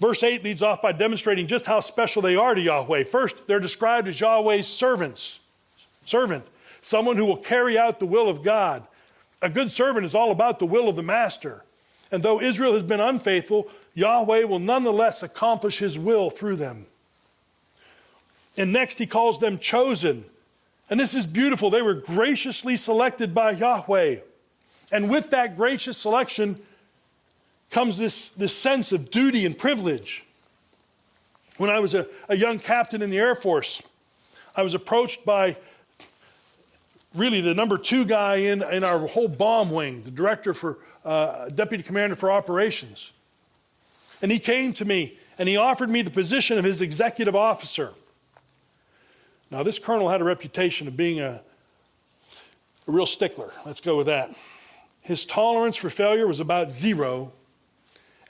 [0.00, 3.04] Verse 8 leads off by demonstrating just how special they are to Yahweh.
[3.04, 5.38] First, they're described as Yahweh's servants
[6.04, 6.44] servant,
[6.80, 8.84] someone who will carry out the will of God.
[9.40, 11.62] A good servant is all about the will of the master.
[12.10, 16.86] And though Israel has been unfaithful, Yahweh will nonetheless accomplish his will through them.
[18.56, 20.24] And next, he calls them chosen.
[20.90, 21.70] And this is beautiful.
[21.70, 24.16] They were graciously selected by Yahweh.
[24.92, 26.60] And with that gracious selection
[27.70, 30.24] comes this, this sense of duty and privilege.
[31.56, 33.82] When I was a, a young captain in the Air Force,
[34.54, 35.56] I was approached by
[37.14, 41.48] really the number two guy in, in our whole bomb wing, the director for, uh,
[41.48, 43.12] deputy commander for operations.
[44.20, 47.92] And he came to me and he offered me the position of his executive officer.
[49.50, 51.40] Now, this colonel had a reputation of being a,
[52.86, 53.52] a real stickler.
[53.66, 54.34] Let's go with that.
[55.02, 57.32] His tolerance for failure was about zero,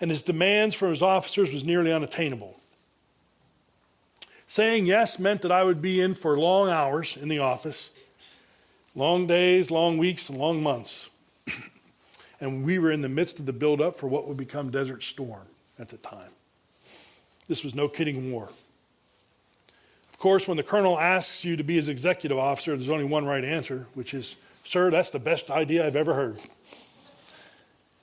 [0.01, 2.59] and his demands from his officers was nearly unattainable.
[4.49, 7.91] Saying yes meant that I would be in for long hours in the office,
[8.95, 11.09] long days, long weeks, and long months.
[12.41, 15.47] and we were in the midst of the buildup for what would become Desert Storm
[15.79, 16.31] at the time.
[17.49, 18.51] This was no kidding war.
[20.11, 23.25] Of course, when the colonel asks you to be his executive officer, there's only one
[23.25, 26.39] right answer, which is, Sir, that's the best idea I've ever heard.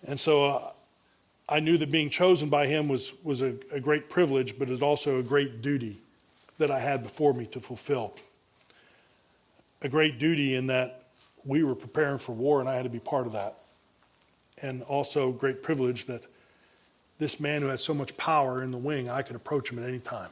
[0.05, 0.71] And so uh,
[1.47, 4.71] I knew that being chosen by him was, was a, a great privilege, but it
[4.71, 5.99] was also a great duty
[6.57, 8.13] that I had before me to fulfill.
[9.81, 11.03] A great duty in that
[11.45, 13.55] we were preparing for war and I had to be part of that.
[14.61, 16.23] And also great privilege that
[17.17, 19.87] this man who had so much power in the wing, I could approach him at
[19.87, 20.29] any time.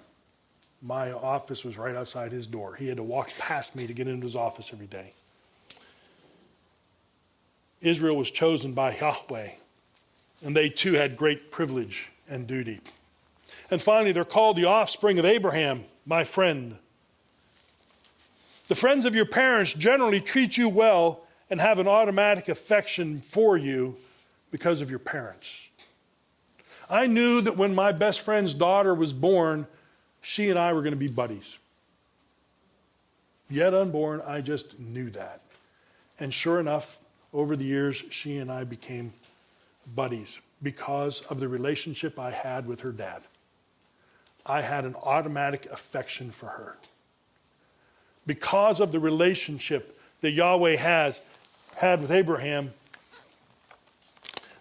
[0.81, 2.75] My office was right outside his door.
[2.75, 5.13] He had to walk past me to get into his office every day.
[7.81, 9.49] Israel was chosen by Yahweh,
[10.43, 12.79] and they too had great privilege and duty.
[13.69, 16.77] And finally, they're called the offspring of Abraham, my friend.
[18.67, 23.57] The friends of your parents generally treat you well and have an automatic affection for
[23.57, 23.95] you
[24.51, 25.67] because of your parents.
[26.89, 29.67] I knew that when my best friend's daughter was born,
[30.21, 31.57] she and I were going to be buddies.
[33.49, 35.41] Yet unborn, I just knew that.
[36.19, 36.97] And sure enough,
[37.33, 39.13] over the years, she and I became
[39.95, 43.21] buddies because of the relationship I had with her dad.
[44.45, 46.77] I had an automatic affection for her.
[48.25, 51.21] Because of the relationship that Yahweh has
[51.77, 52.73] had with Abraham,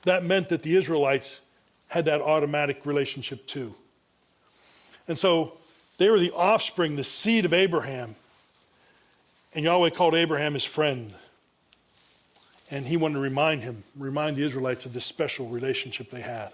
[0.02, 1.40] that meant that the Israelites
[1.88, 3.74] had that automatic relationship too.
[5.08, 5.54] And so
[5.98, 8.16] they were the offspring, the seed of Abraham.
[9.54, 11.14] And Yahweh called Abraham his friend.
[12.70, 16.50] And he wanted to remind him, remind the Israelites of this special relationship they had.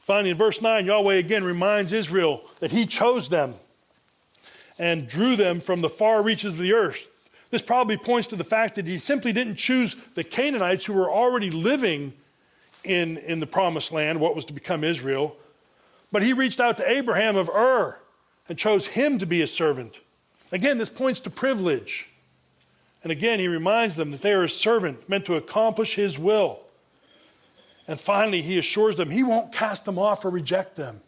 [0.00, 3.54] Finally, in verse 9, Yahweh again reminds Israel that he chose them
[4.78, 7.10] and drew them from the far reaches of the earth.
[7.50, 11.10] This probably points to the fact that he simply didn't choose the Canaanites who were
[11.10, 12.12] already living
[12.84, 15.36] in, in the promised land, what was to become Israel,
[16.12, 17.96] but he reached out to Abraham of Ur
[18.48, 20.00] and chose him to be his servant.
[20.52, 22.10] Again, this points to privilege.
[23.04, 26.60] And again, he reminds them that they are his servant, meant to accomplish his will.
[27.86, 31.02] And finally, he assures them he won't cast them off or reject them.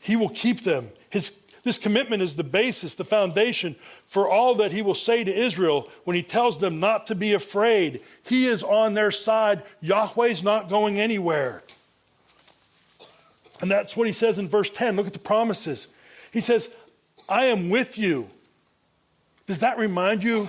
[0.00, 0.90] He will keep them.
[1.08, 5.34] His, this commitment is the basis, the foundation for all that he will say to
[5.34, 8.02] Israel when he tells them not to be afraid.
[8.22, 9.62] He is on their side.
[9.80, 11.62] Yahweh's not going anywhere.
[13.62, 14.96] And that's what he says in verse 10.
[14.96, 15.88] Look at the promises.
[16.30, 16.68] He says,
[17.26, 18.28] I am with you
[19.48, 20.48] does that remind you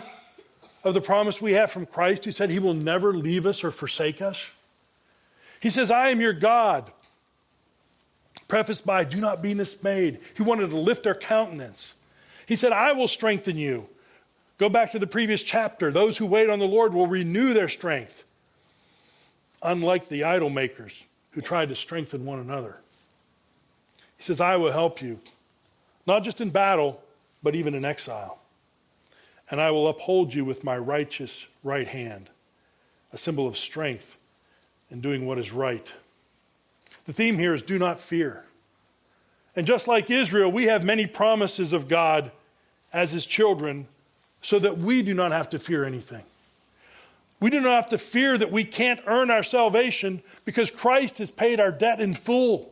[0.83, 3.71] of the promise we have from Christ who said he will never leave us or
[3.71, 4.51] forsake us?
[5.61, 6.91] He says, I am your God.
[8.49, 10.19] Prefaced by, do not be dismayed.
[10.35, 11.95] He wanted to lift their countenance.
[12.45, 13.87] He said, I will strengthen you.
[14.57, 15.91] Go back to the previous chapter.
[15.91, 18.25] Those who wait on the Lord will renew their strength,
[19.63, 22.77] unlike the idol makers who tried to strengthen one another.
[24.17, 25.21] He says, I will help you,
[26.05, 27.01] not just in battle,
[27.41, 28.38] but even in exile
[29.49, 32.29] and I will uphold you with my righteous right hand,
[33.11, 34.17] a symbol of strength
[34.91, 35.91] in doing what is right.
[37.05, 38.45] The theme here is do not fear.
[39.55, 42.31] And just like Israel, we have many promises of God
[42.93, 43.87] as his children
[44.41, 46.23] so that we do not have to fear anything.
[47.39, 51.31] We do not have to fear that we can't earn our salvation because Christ has
[51.31, 52.71] paid our debt in full.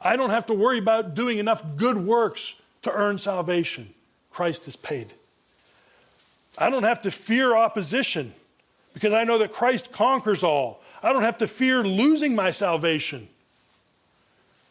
[0.00, 3.92] I don't have to worry about doing enough good works to earn salvation.
[4.30, 5.12] Christ has paid.
[6.58, 8.32] I don't have to fear opposition
[8.94, 10.82] because I know that Christ conquers all.
[11.02, 13.28] I don't have to fear losing my salvation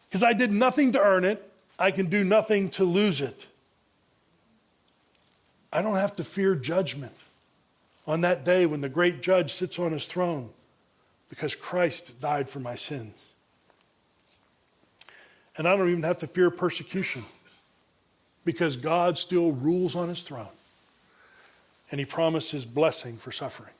[0.08, 1.48] because I did nothing to earn it.
[1.78, 3.46] I can do nothing to lose it.
[5.72, 7.12] I don't have to fear judgment
[8.06, 10.50] on that day when the great judge sits on his throne
[11.28, 13.14] because Christ died for my sins.
[15.56, 17.24] And I don't even have to fear persecution
[18.44, 20.48] because God still rules on his throne
[21.90, 23.72] and he promised his blessing for suffering.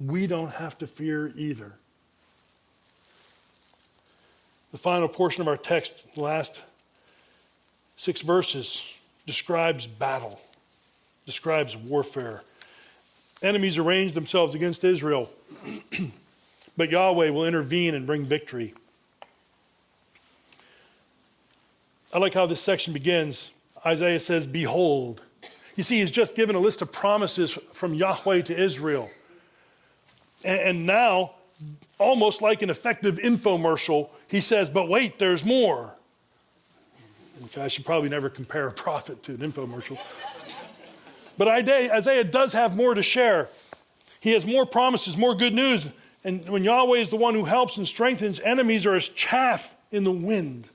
[0.00, 1.72] we don't have to fear either.
[4.70, 6.60] The final portion of our text, the last
[7.96, 8.84] six verses,
[9.26, 10.40] describes battle,
[11.26, 12.42] describes warfare.
[13.42, 15.30] Enemies arrange themselves against Israel,
[16.76, 18.74] but Yahweh will intervene and bring victory.
[22.12, 23.50] I like how this section begins.
[23.84, 25.22] Isaiah says, Behold.
[25.78, 29.08] You see, he's just given a list of promises from Yahweh to Israel.
[30.42, 31.34] And, and now,
[31.98, 35.94] almost like an effective infomercial, he says, But wait, there's more.
[37.44, 40.00] Okay, I should probably never compare a prophet to an infomercial.
[41.38, 43.46] But Isaiah does have more to share.
[44.18, 45.86] He has more promises, more good news.
[46.24, 50.02] And when Yahweh is the one who helps and strengthens, enemies are as chaff in
[50.02, 50.70] the wind.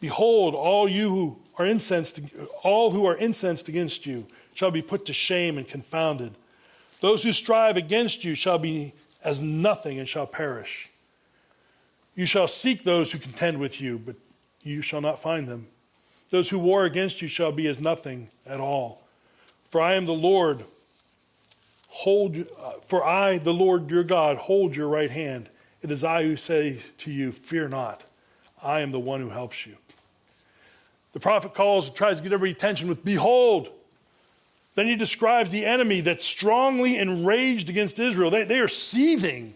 [0.00, 2.20] Behold, all you who are incensed,
[2.62, 6.34] all who are incensed against you shall be put to shame and confounded.
[7.00, 10.90] Those who strive against you shall be as nothing and shall perish.
[12.14, 14.16] You shall seek those who contend with you, but
[14.62, 15.68] you shall not find them.
[16.30, 19.02] Those who war against you shall be as nothing at all.
[19.70, 20.64] For I am the Lord.
[21.88, 22.46] Hold,
[22.82, 25.48] for I, the Lord your God, hold your right hand.
[25.82, 28.04] It is I who say to you, Fear not.
[28.62, 29.76] I am the one who helps you.
[31.12, 33.70] The prophet calls, and tries to get everybody's attention with, Behold.
[34.74, 38.30] Then he describes the enemy that's strongly enraged against Israel.
[38.30, 39.54] They, they are seething.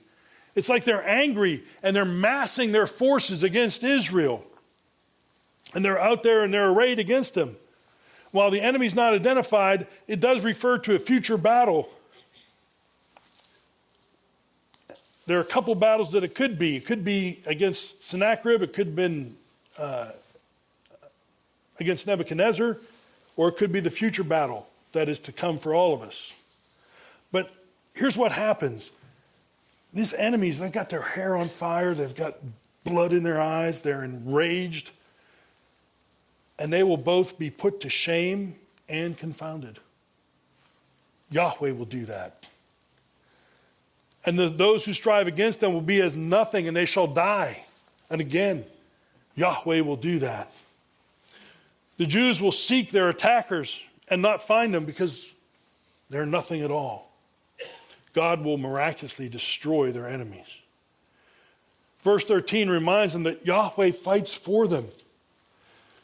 [0.55, 4.45] It's like they're angry and they're massing their forces against Israel.
[5.75, 7.57] And they're out there and they're arrayed against them.
[8.33, 11.89] While the enemy's not identified, it does refer to a future battle.
[15.27, 16.77] There are a couple battles that it could be.
[16.77, 19.37] It could be against Sennacherib, it could have been
[19.79, 20.11] uh,
[21.81, 22.79] against Nebuchadnezzar,
[23.37, 26.33] or it could be the future battle that is to come for all of us.
[27.33, 27.53] But
[27.95, 28.91] here's what happens
[29.93, 32.35] these enemies, they've got their hair on fire, they've got
[32.83, 34.91] blood in their eyes, they're enraged,
[36.59, 38.57] and they will both be put to shame
[38.89, 39.79] and confounded.
[41.31, 42.47] Yahweh will do that.
[44.27, 47.65] And the, those who strive against them will be as nothing, and they shall die.
[48.11, 48.65] And again,
[49.37, 50.51] Yahweh will do that.
[51.97, 55.31] The Jews will seek their attackers and not find them because
[56.11, 57.13] they're nothing at all.
[58.13, 60.47] God will miraculously destroy their enemies.
[62.03, 64.87] Verse 13 reminds them that Yahweh fights for them.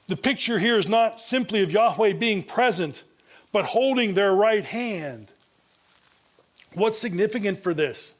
[0.08, 3.02] The picture here is not simply of Yahweh being present,
[3.52, 5.28] but holding their right hand.
[6.74, 8.14] What's significant for this?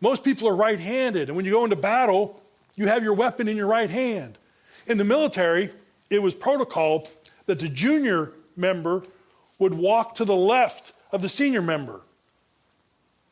[0.00, 2.40] Most people are right handed, and when you go into battle,
[2.76, 4.38] you have your weapon in your right hand.
[4.86, 5.70] In the military,
[6.10, 7.08] it was protocol
[7.46, 9.02] that the junior member
[9.58, 12.00] would walk to the left of the senior member.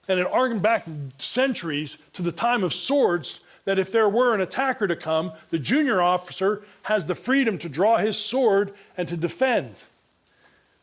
[0.09, 0.85] And it argued back
[1.19, 5.59] centuries to the time of swords that if there were an attacker to come, the
[5.59, 9.75] junior officer has the freedom to draw his sword and to defend.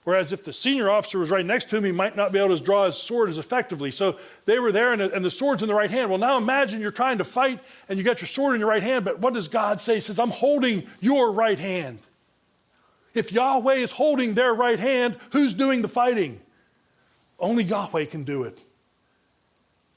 [0.04, 2.58] Whereas if the senior officer was right next to him, he might not be able
[2.58, 3.92] to draw his sword as effectively.
[3.92, 6.10] So they were there, and, and the sword's in the right hand.
[6.10, 8.82] Well, now imagine you're trying to fight and you got your sword in your right
[8.82, 9.96] hand, but what does God say?
[9.96, 12.00] He says, I'm holding your right hand.
[13.14, 16.40] If Yahweh is holding their right hand, who's doing the fighting?
[17.38, 18.60] Only Yahweh can do it.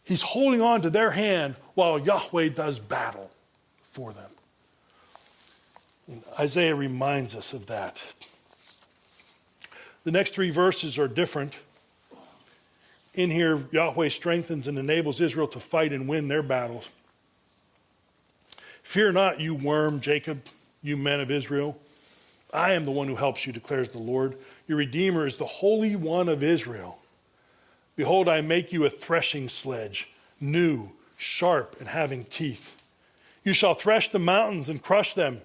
[0.03, 3.31] He's holding on to their hand while Yahweh does battle
[3.81, 4.31] for them.
[6.09, 8.03] And Isaiah reminds us of that.
[10.05, 11.55] The next three verses are different.
[13.15, 16.89] In here, Yahweh strengthens and enables Israel to fight and win their battles.
[18.83, 20.43] Fear not, you worm, Jacob,
[20.83, 21.79] you men of Israel.
[22.53, 24.37] I am the one who helps you, declares the Lord.
[24.69, 26.99] Your Redeemer is the Holy One of Israel.
[27.97, 30.09] Behold, I make you a threshing sledge,
[30.41, 32.87] new, sharp, and having teeth.
[33.45, 35.43] You shall thresh the mountains and crush them, and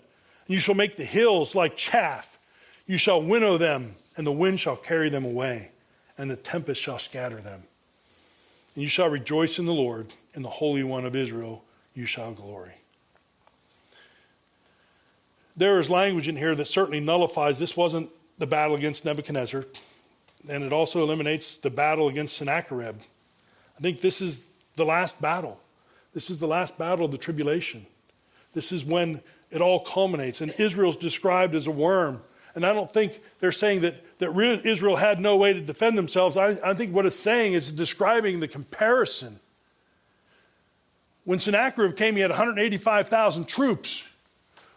[0.48, 2.38] you shall make the hills like chaff.
[2.88, 5.72] You shall winnow them, and the wind shall carry them away,
[6.18, 7.64] and the tempest shall scatter them.
[8.76, 11.64] And you shall rejoice in the Lord, in the Holy One of Israel
[11.96, 12.74] you shall glory.
[15.56, 19.64] There is language in here that certainly nullifies this wasn't the battle against Nebuchadnezzar
[20.50, 22.98] and it also eliminates the battle against Sennacherib.
[23.78, 25.62] I think this is the last battle.
[26.14, 27.86] This is the last battle of the tribulation.
[28.54, 30.42] This is when it all culminates.
[30.42, 32.22] And Israel's described as a worm.
[32.56, 36.38] And I don't think they're saying that, that Israel had no way to defend themselves.
[36.38, 39.40] I, I think what it's saying is describing the comparison.
[41.24, 44.04] When Sennacherib came, he had 185,000 troops.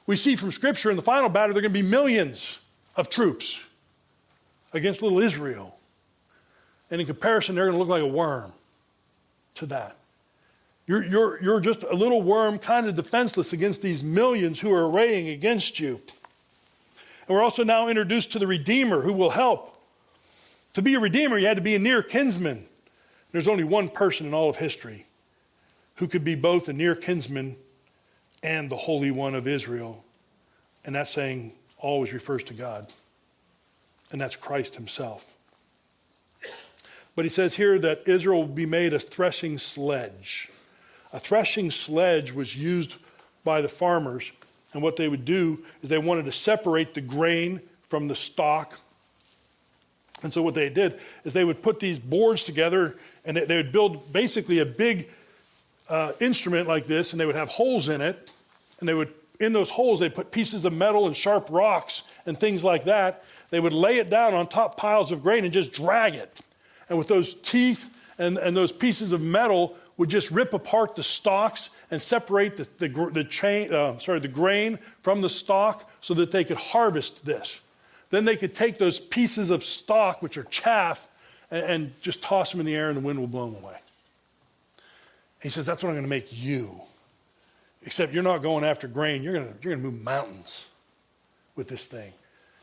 [0.07, 2.59] We see from Scripture in the final battle, there are going to be millions
[2.97, 3.61] of troops
[4.73, 5.77] against little Israel.
[6.91, 8.53] And in comparison, they're going to look like a worm.
[9.57, 9.97] to that.
[10.87, 14.89] You're, you're, you're just a little worm, kind of defenseless against these millions who are
[14.89, 16.01] arraying against you.
[17.27, 19.79] And we're also now introduced to the Redeemer who will help.
[20.75, 22.67] To be a Redeemer, you had to be a near kinsman.
[23.31, 25.07] There's only one person in all of history
[25.97, 27.57] who could be both a near kinsman
[28.43, 30.05] and the Holy One of Israel.
[30.85, 32.87] And that saying always refers to God,
[34.11, 35.27] and that's Christ Himself.
[37.15, 40.51] But he says here that Israel will be made a threshing sledge.
[41.13, 42.97] A threshing sledge was used
[43.45, 44.33] by the farmers,
[44.73, 48.79] and what they would do is they wanted to separate the grain from the stalk.
[50.23, 53.73] And so what they did is they would put these boards together and they would
[53.73, 55.09] build basically a big
[55.89, 58.31] uh, instrument like this, and they would have holes in it,
[58.81, 62.39] and they would in those holes they put pieces of metal and sharp rocks and
[62.39, 63.25] things like that.
[63.51, 66.41] They would lay it down on top piles of grain and just drag it.
[66.89, 71.03] And with those teeth and, and those pieces of metal would just rip apart the
[71.03, 76.15] stalks and separate the, the, the chain, uh, sorry, the grain from the stalk so
[76.15, 77.61] that they could harvest this.
[78.09, 81.07] Then they could take those pieces of stalk, which are chaff,
[81.51, 83.77] and, and just toss them in the air and the wind will blow them away.
[85.43, 86.81] He says, That's what I'm going to make you.
[87.83, 90.65] Except you're not going after grain, you're going to, you're going to move mountains
[91.57, 92.15] with this thing.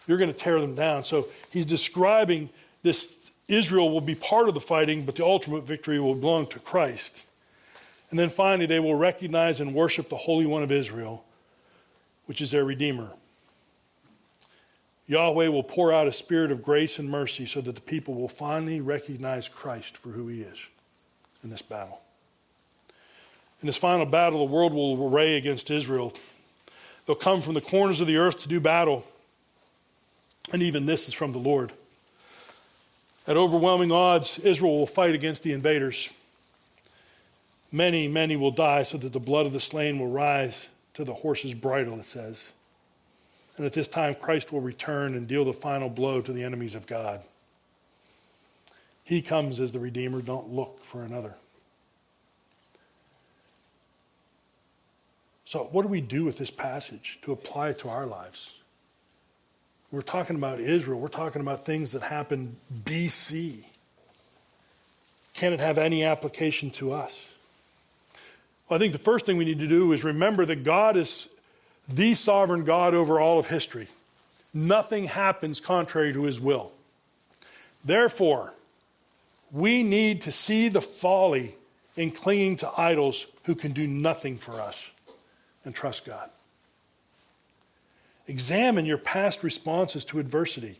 [0.07, 1.03] You're going to tear them down.
[1.03, 2.49] So he's describing
[2.81, 3.15] this
[3.47, 7.25] Israel will be part of the fighting, but the ultimate victory will belong to Christ.
[8.09, 11.23] And then finally, they will recognize and worship the Holy One of Israel,
[12.25, 13.09] which is their Redeemer.
[15.07, 18.27] Yahweh will pour out a spirit of grace and mercy so that the people will
[18.27, 20.59] finally recognize Christ for who he is
[21.43, 22.01] in this battle.
[23.61, 26.13] In this final battle, the world will array against Israel.
[27.05, 29.03] They'll come from the corners of the earth to do battle.
[30.53, 31.71] And even this is from the Lord.
[33.27, 36.09] At overwhelming odds, Israel will fight against the invaders.
[37.71, 41.13] Many, many will die so that the blood of the slain will rise to the
[41.13, 42.51] horse's bridle, it says.
[43.57, 46.75] And at this time, Christ will return and deal the final blow to the enemies
[46.75, 47.21] of God.
[49.03, 50.21] He comes as the Redeemer.
[50.21, 51.35] Don't look for another.
[55.45, 58.53] So, what do we do with this passage to apply it to our lives?
[59.91, 60.99] We're talking about Israel.
[60.99, 63.63] We're talking about things that happened BC.
[65.33, 67.33] Can it have any application to us?
[68.69, 71.27] Well, I think the first thing we need to do is remember that God is
[71.87, 73.87] the sovereign God over all of history.
[74.53, 76.71] Nothing happens contrary to his will.
[77.83, 78.53] Therefore,
[79.51, 81.55] we need to see the folly
[81.95, 84.91] in clinging to idols who can do nothing for us
[85.65, 86.29] and trust God.
[88.27, 90.77] Examine your past responses to adversity.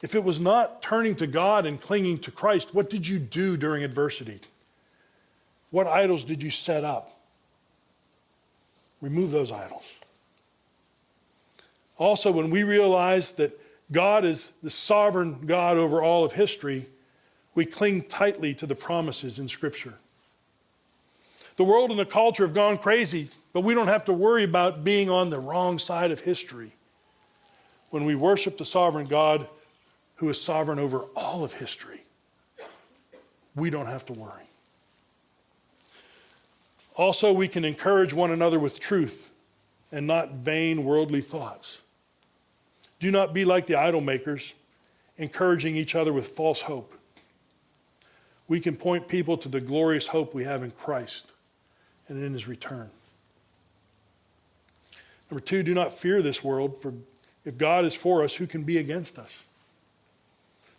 [0.00, 3.58] If it was not turning to God and clinging to Christ, what did you do
[3.58, 4.40] during adversity?
[5.74, 7.18] What idols did you set up?
[9.00, 9.82] Remove those idols.
[11.98, 13.60] Also, when we realize that
[13.90, 16.86] God is the sovereign God over all of history,
[17.56, 19.94] we cling tightly to the promises in Scripture.
[21.56, 24.84] The world and the culture have gone crazy, but we don't have to worry about
[24.84, 26.70] being on the wrong side of history
[27.90, 29.48] when we worship the sovereign God
[30.18, 32.02] who is sovereign over all of history.
[33.56, 34.44] We don't have to worry.
[36.96, 39.30] Also, we can encourage one another with truth
[39.90, 41.80] and not vain worldly thoughts.
[43.00, 44.54] Do not be like the idol makers,
[45.18, 46.94] encouraging each other with false hope.
[48.46, 51.32] We can point people to the glorious hope we have in Christ
[52.08, 52.90] and in his return.
[55.30, 56.92] Number two, do not fear this world, for
[57.44, 59.42] if God is for us, who can be against us?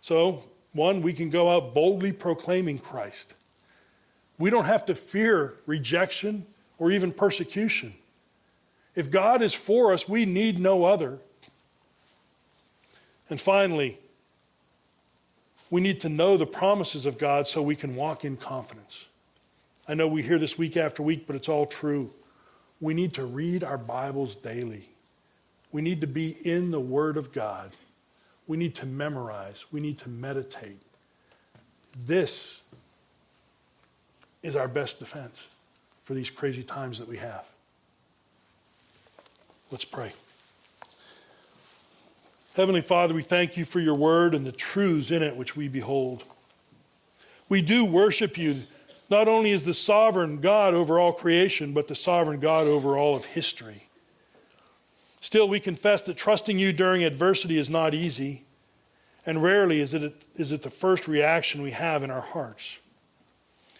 [0.00, 3.34] So, one, we can go out boldly proclaiming Christ.
[4.38, 6.46] We don't have to fear rejection
[6.78, 7.94] or even persecution.
[8.94, 11.18] If God is for us, we need no other.
[13.28, 13.98] And finally,
[15.70, 19.06] we need to know the promises of God so we can walk in confidence.
[19.88, 22.10] I know we hear this week after week, but it's all true.
[22.80, 24.88] We need to read our Bibles daily.
[25.72, 27.72] We need to be in the Word of God.
[28.46, 29.66] We need to memorize.
[29.72, 30.80] We need to meditate.
[32.04, 32.62] This
[34.42, 35.46] is our best defense
[36.04, 37.44] for these crazy times that we have.
[39.70, 40.12] Let's pray.
[42.54, 45.68] Heavenly Father, we thank you for your word and the truths in it which we
[45.68, 46.24] behold.
[47.48, 48.62] We do worship you
[49.10, 53.14] not only as the sovereign God over all creation, but the sovereign God over all
[53.14, 53.88] of history.
[55.20, 58.44] Still, we confess that trusting you during adversity is not easy,
[59.24, 62.78] and rarely is it, is it the first reaction we have in our hearts.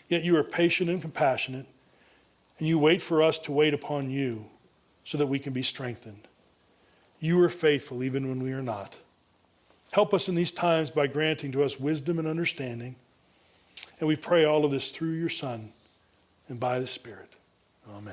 [0.08, 1.66] Yet you are patient and compassionate,
[2.58, 4.46] and you wait for us to wait upon you
[5.04, 6.28] so that we can be strengthened.
[7.20, 8.96] You are faithful even when we are not.
[9.92, 12.96] Help us in these times by granting to us wisdom and understanding.
[13.98, 15.72] And we pray all of this through your Son
[16.48, 17.35] and by the Spirit.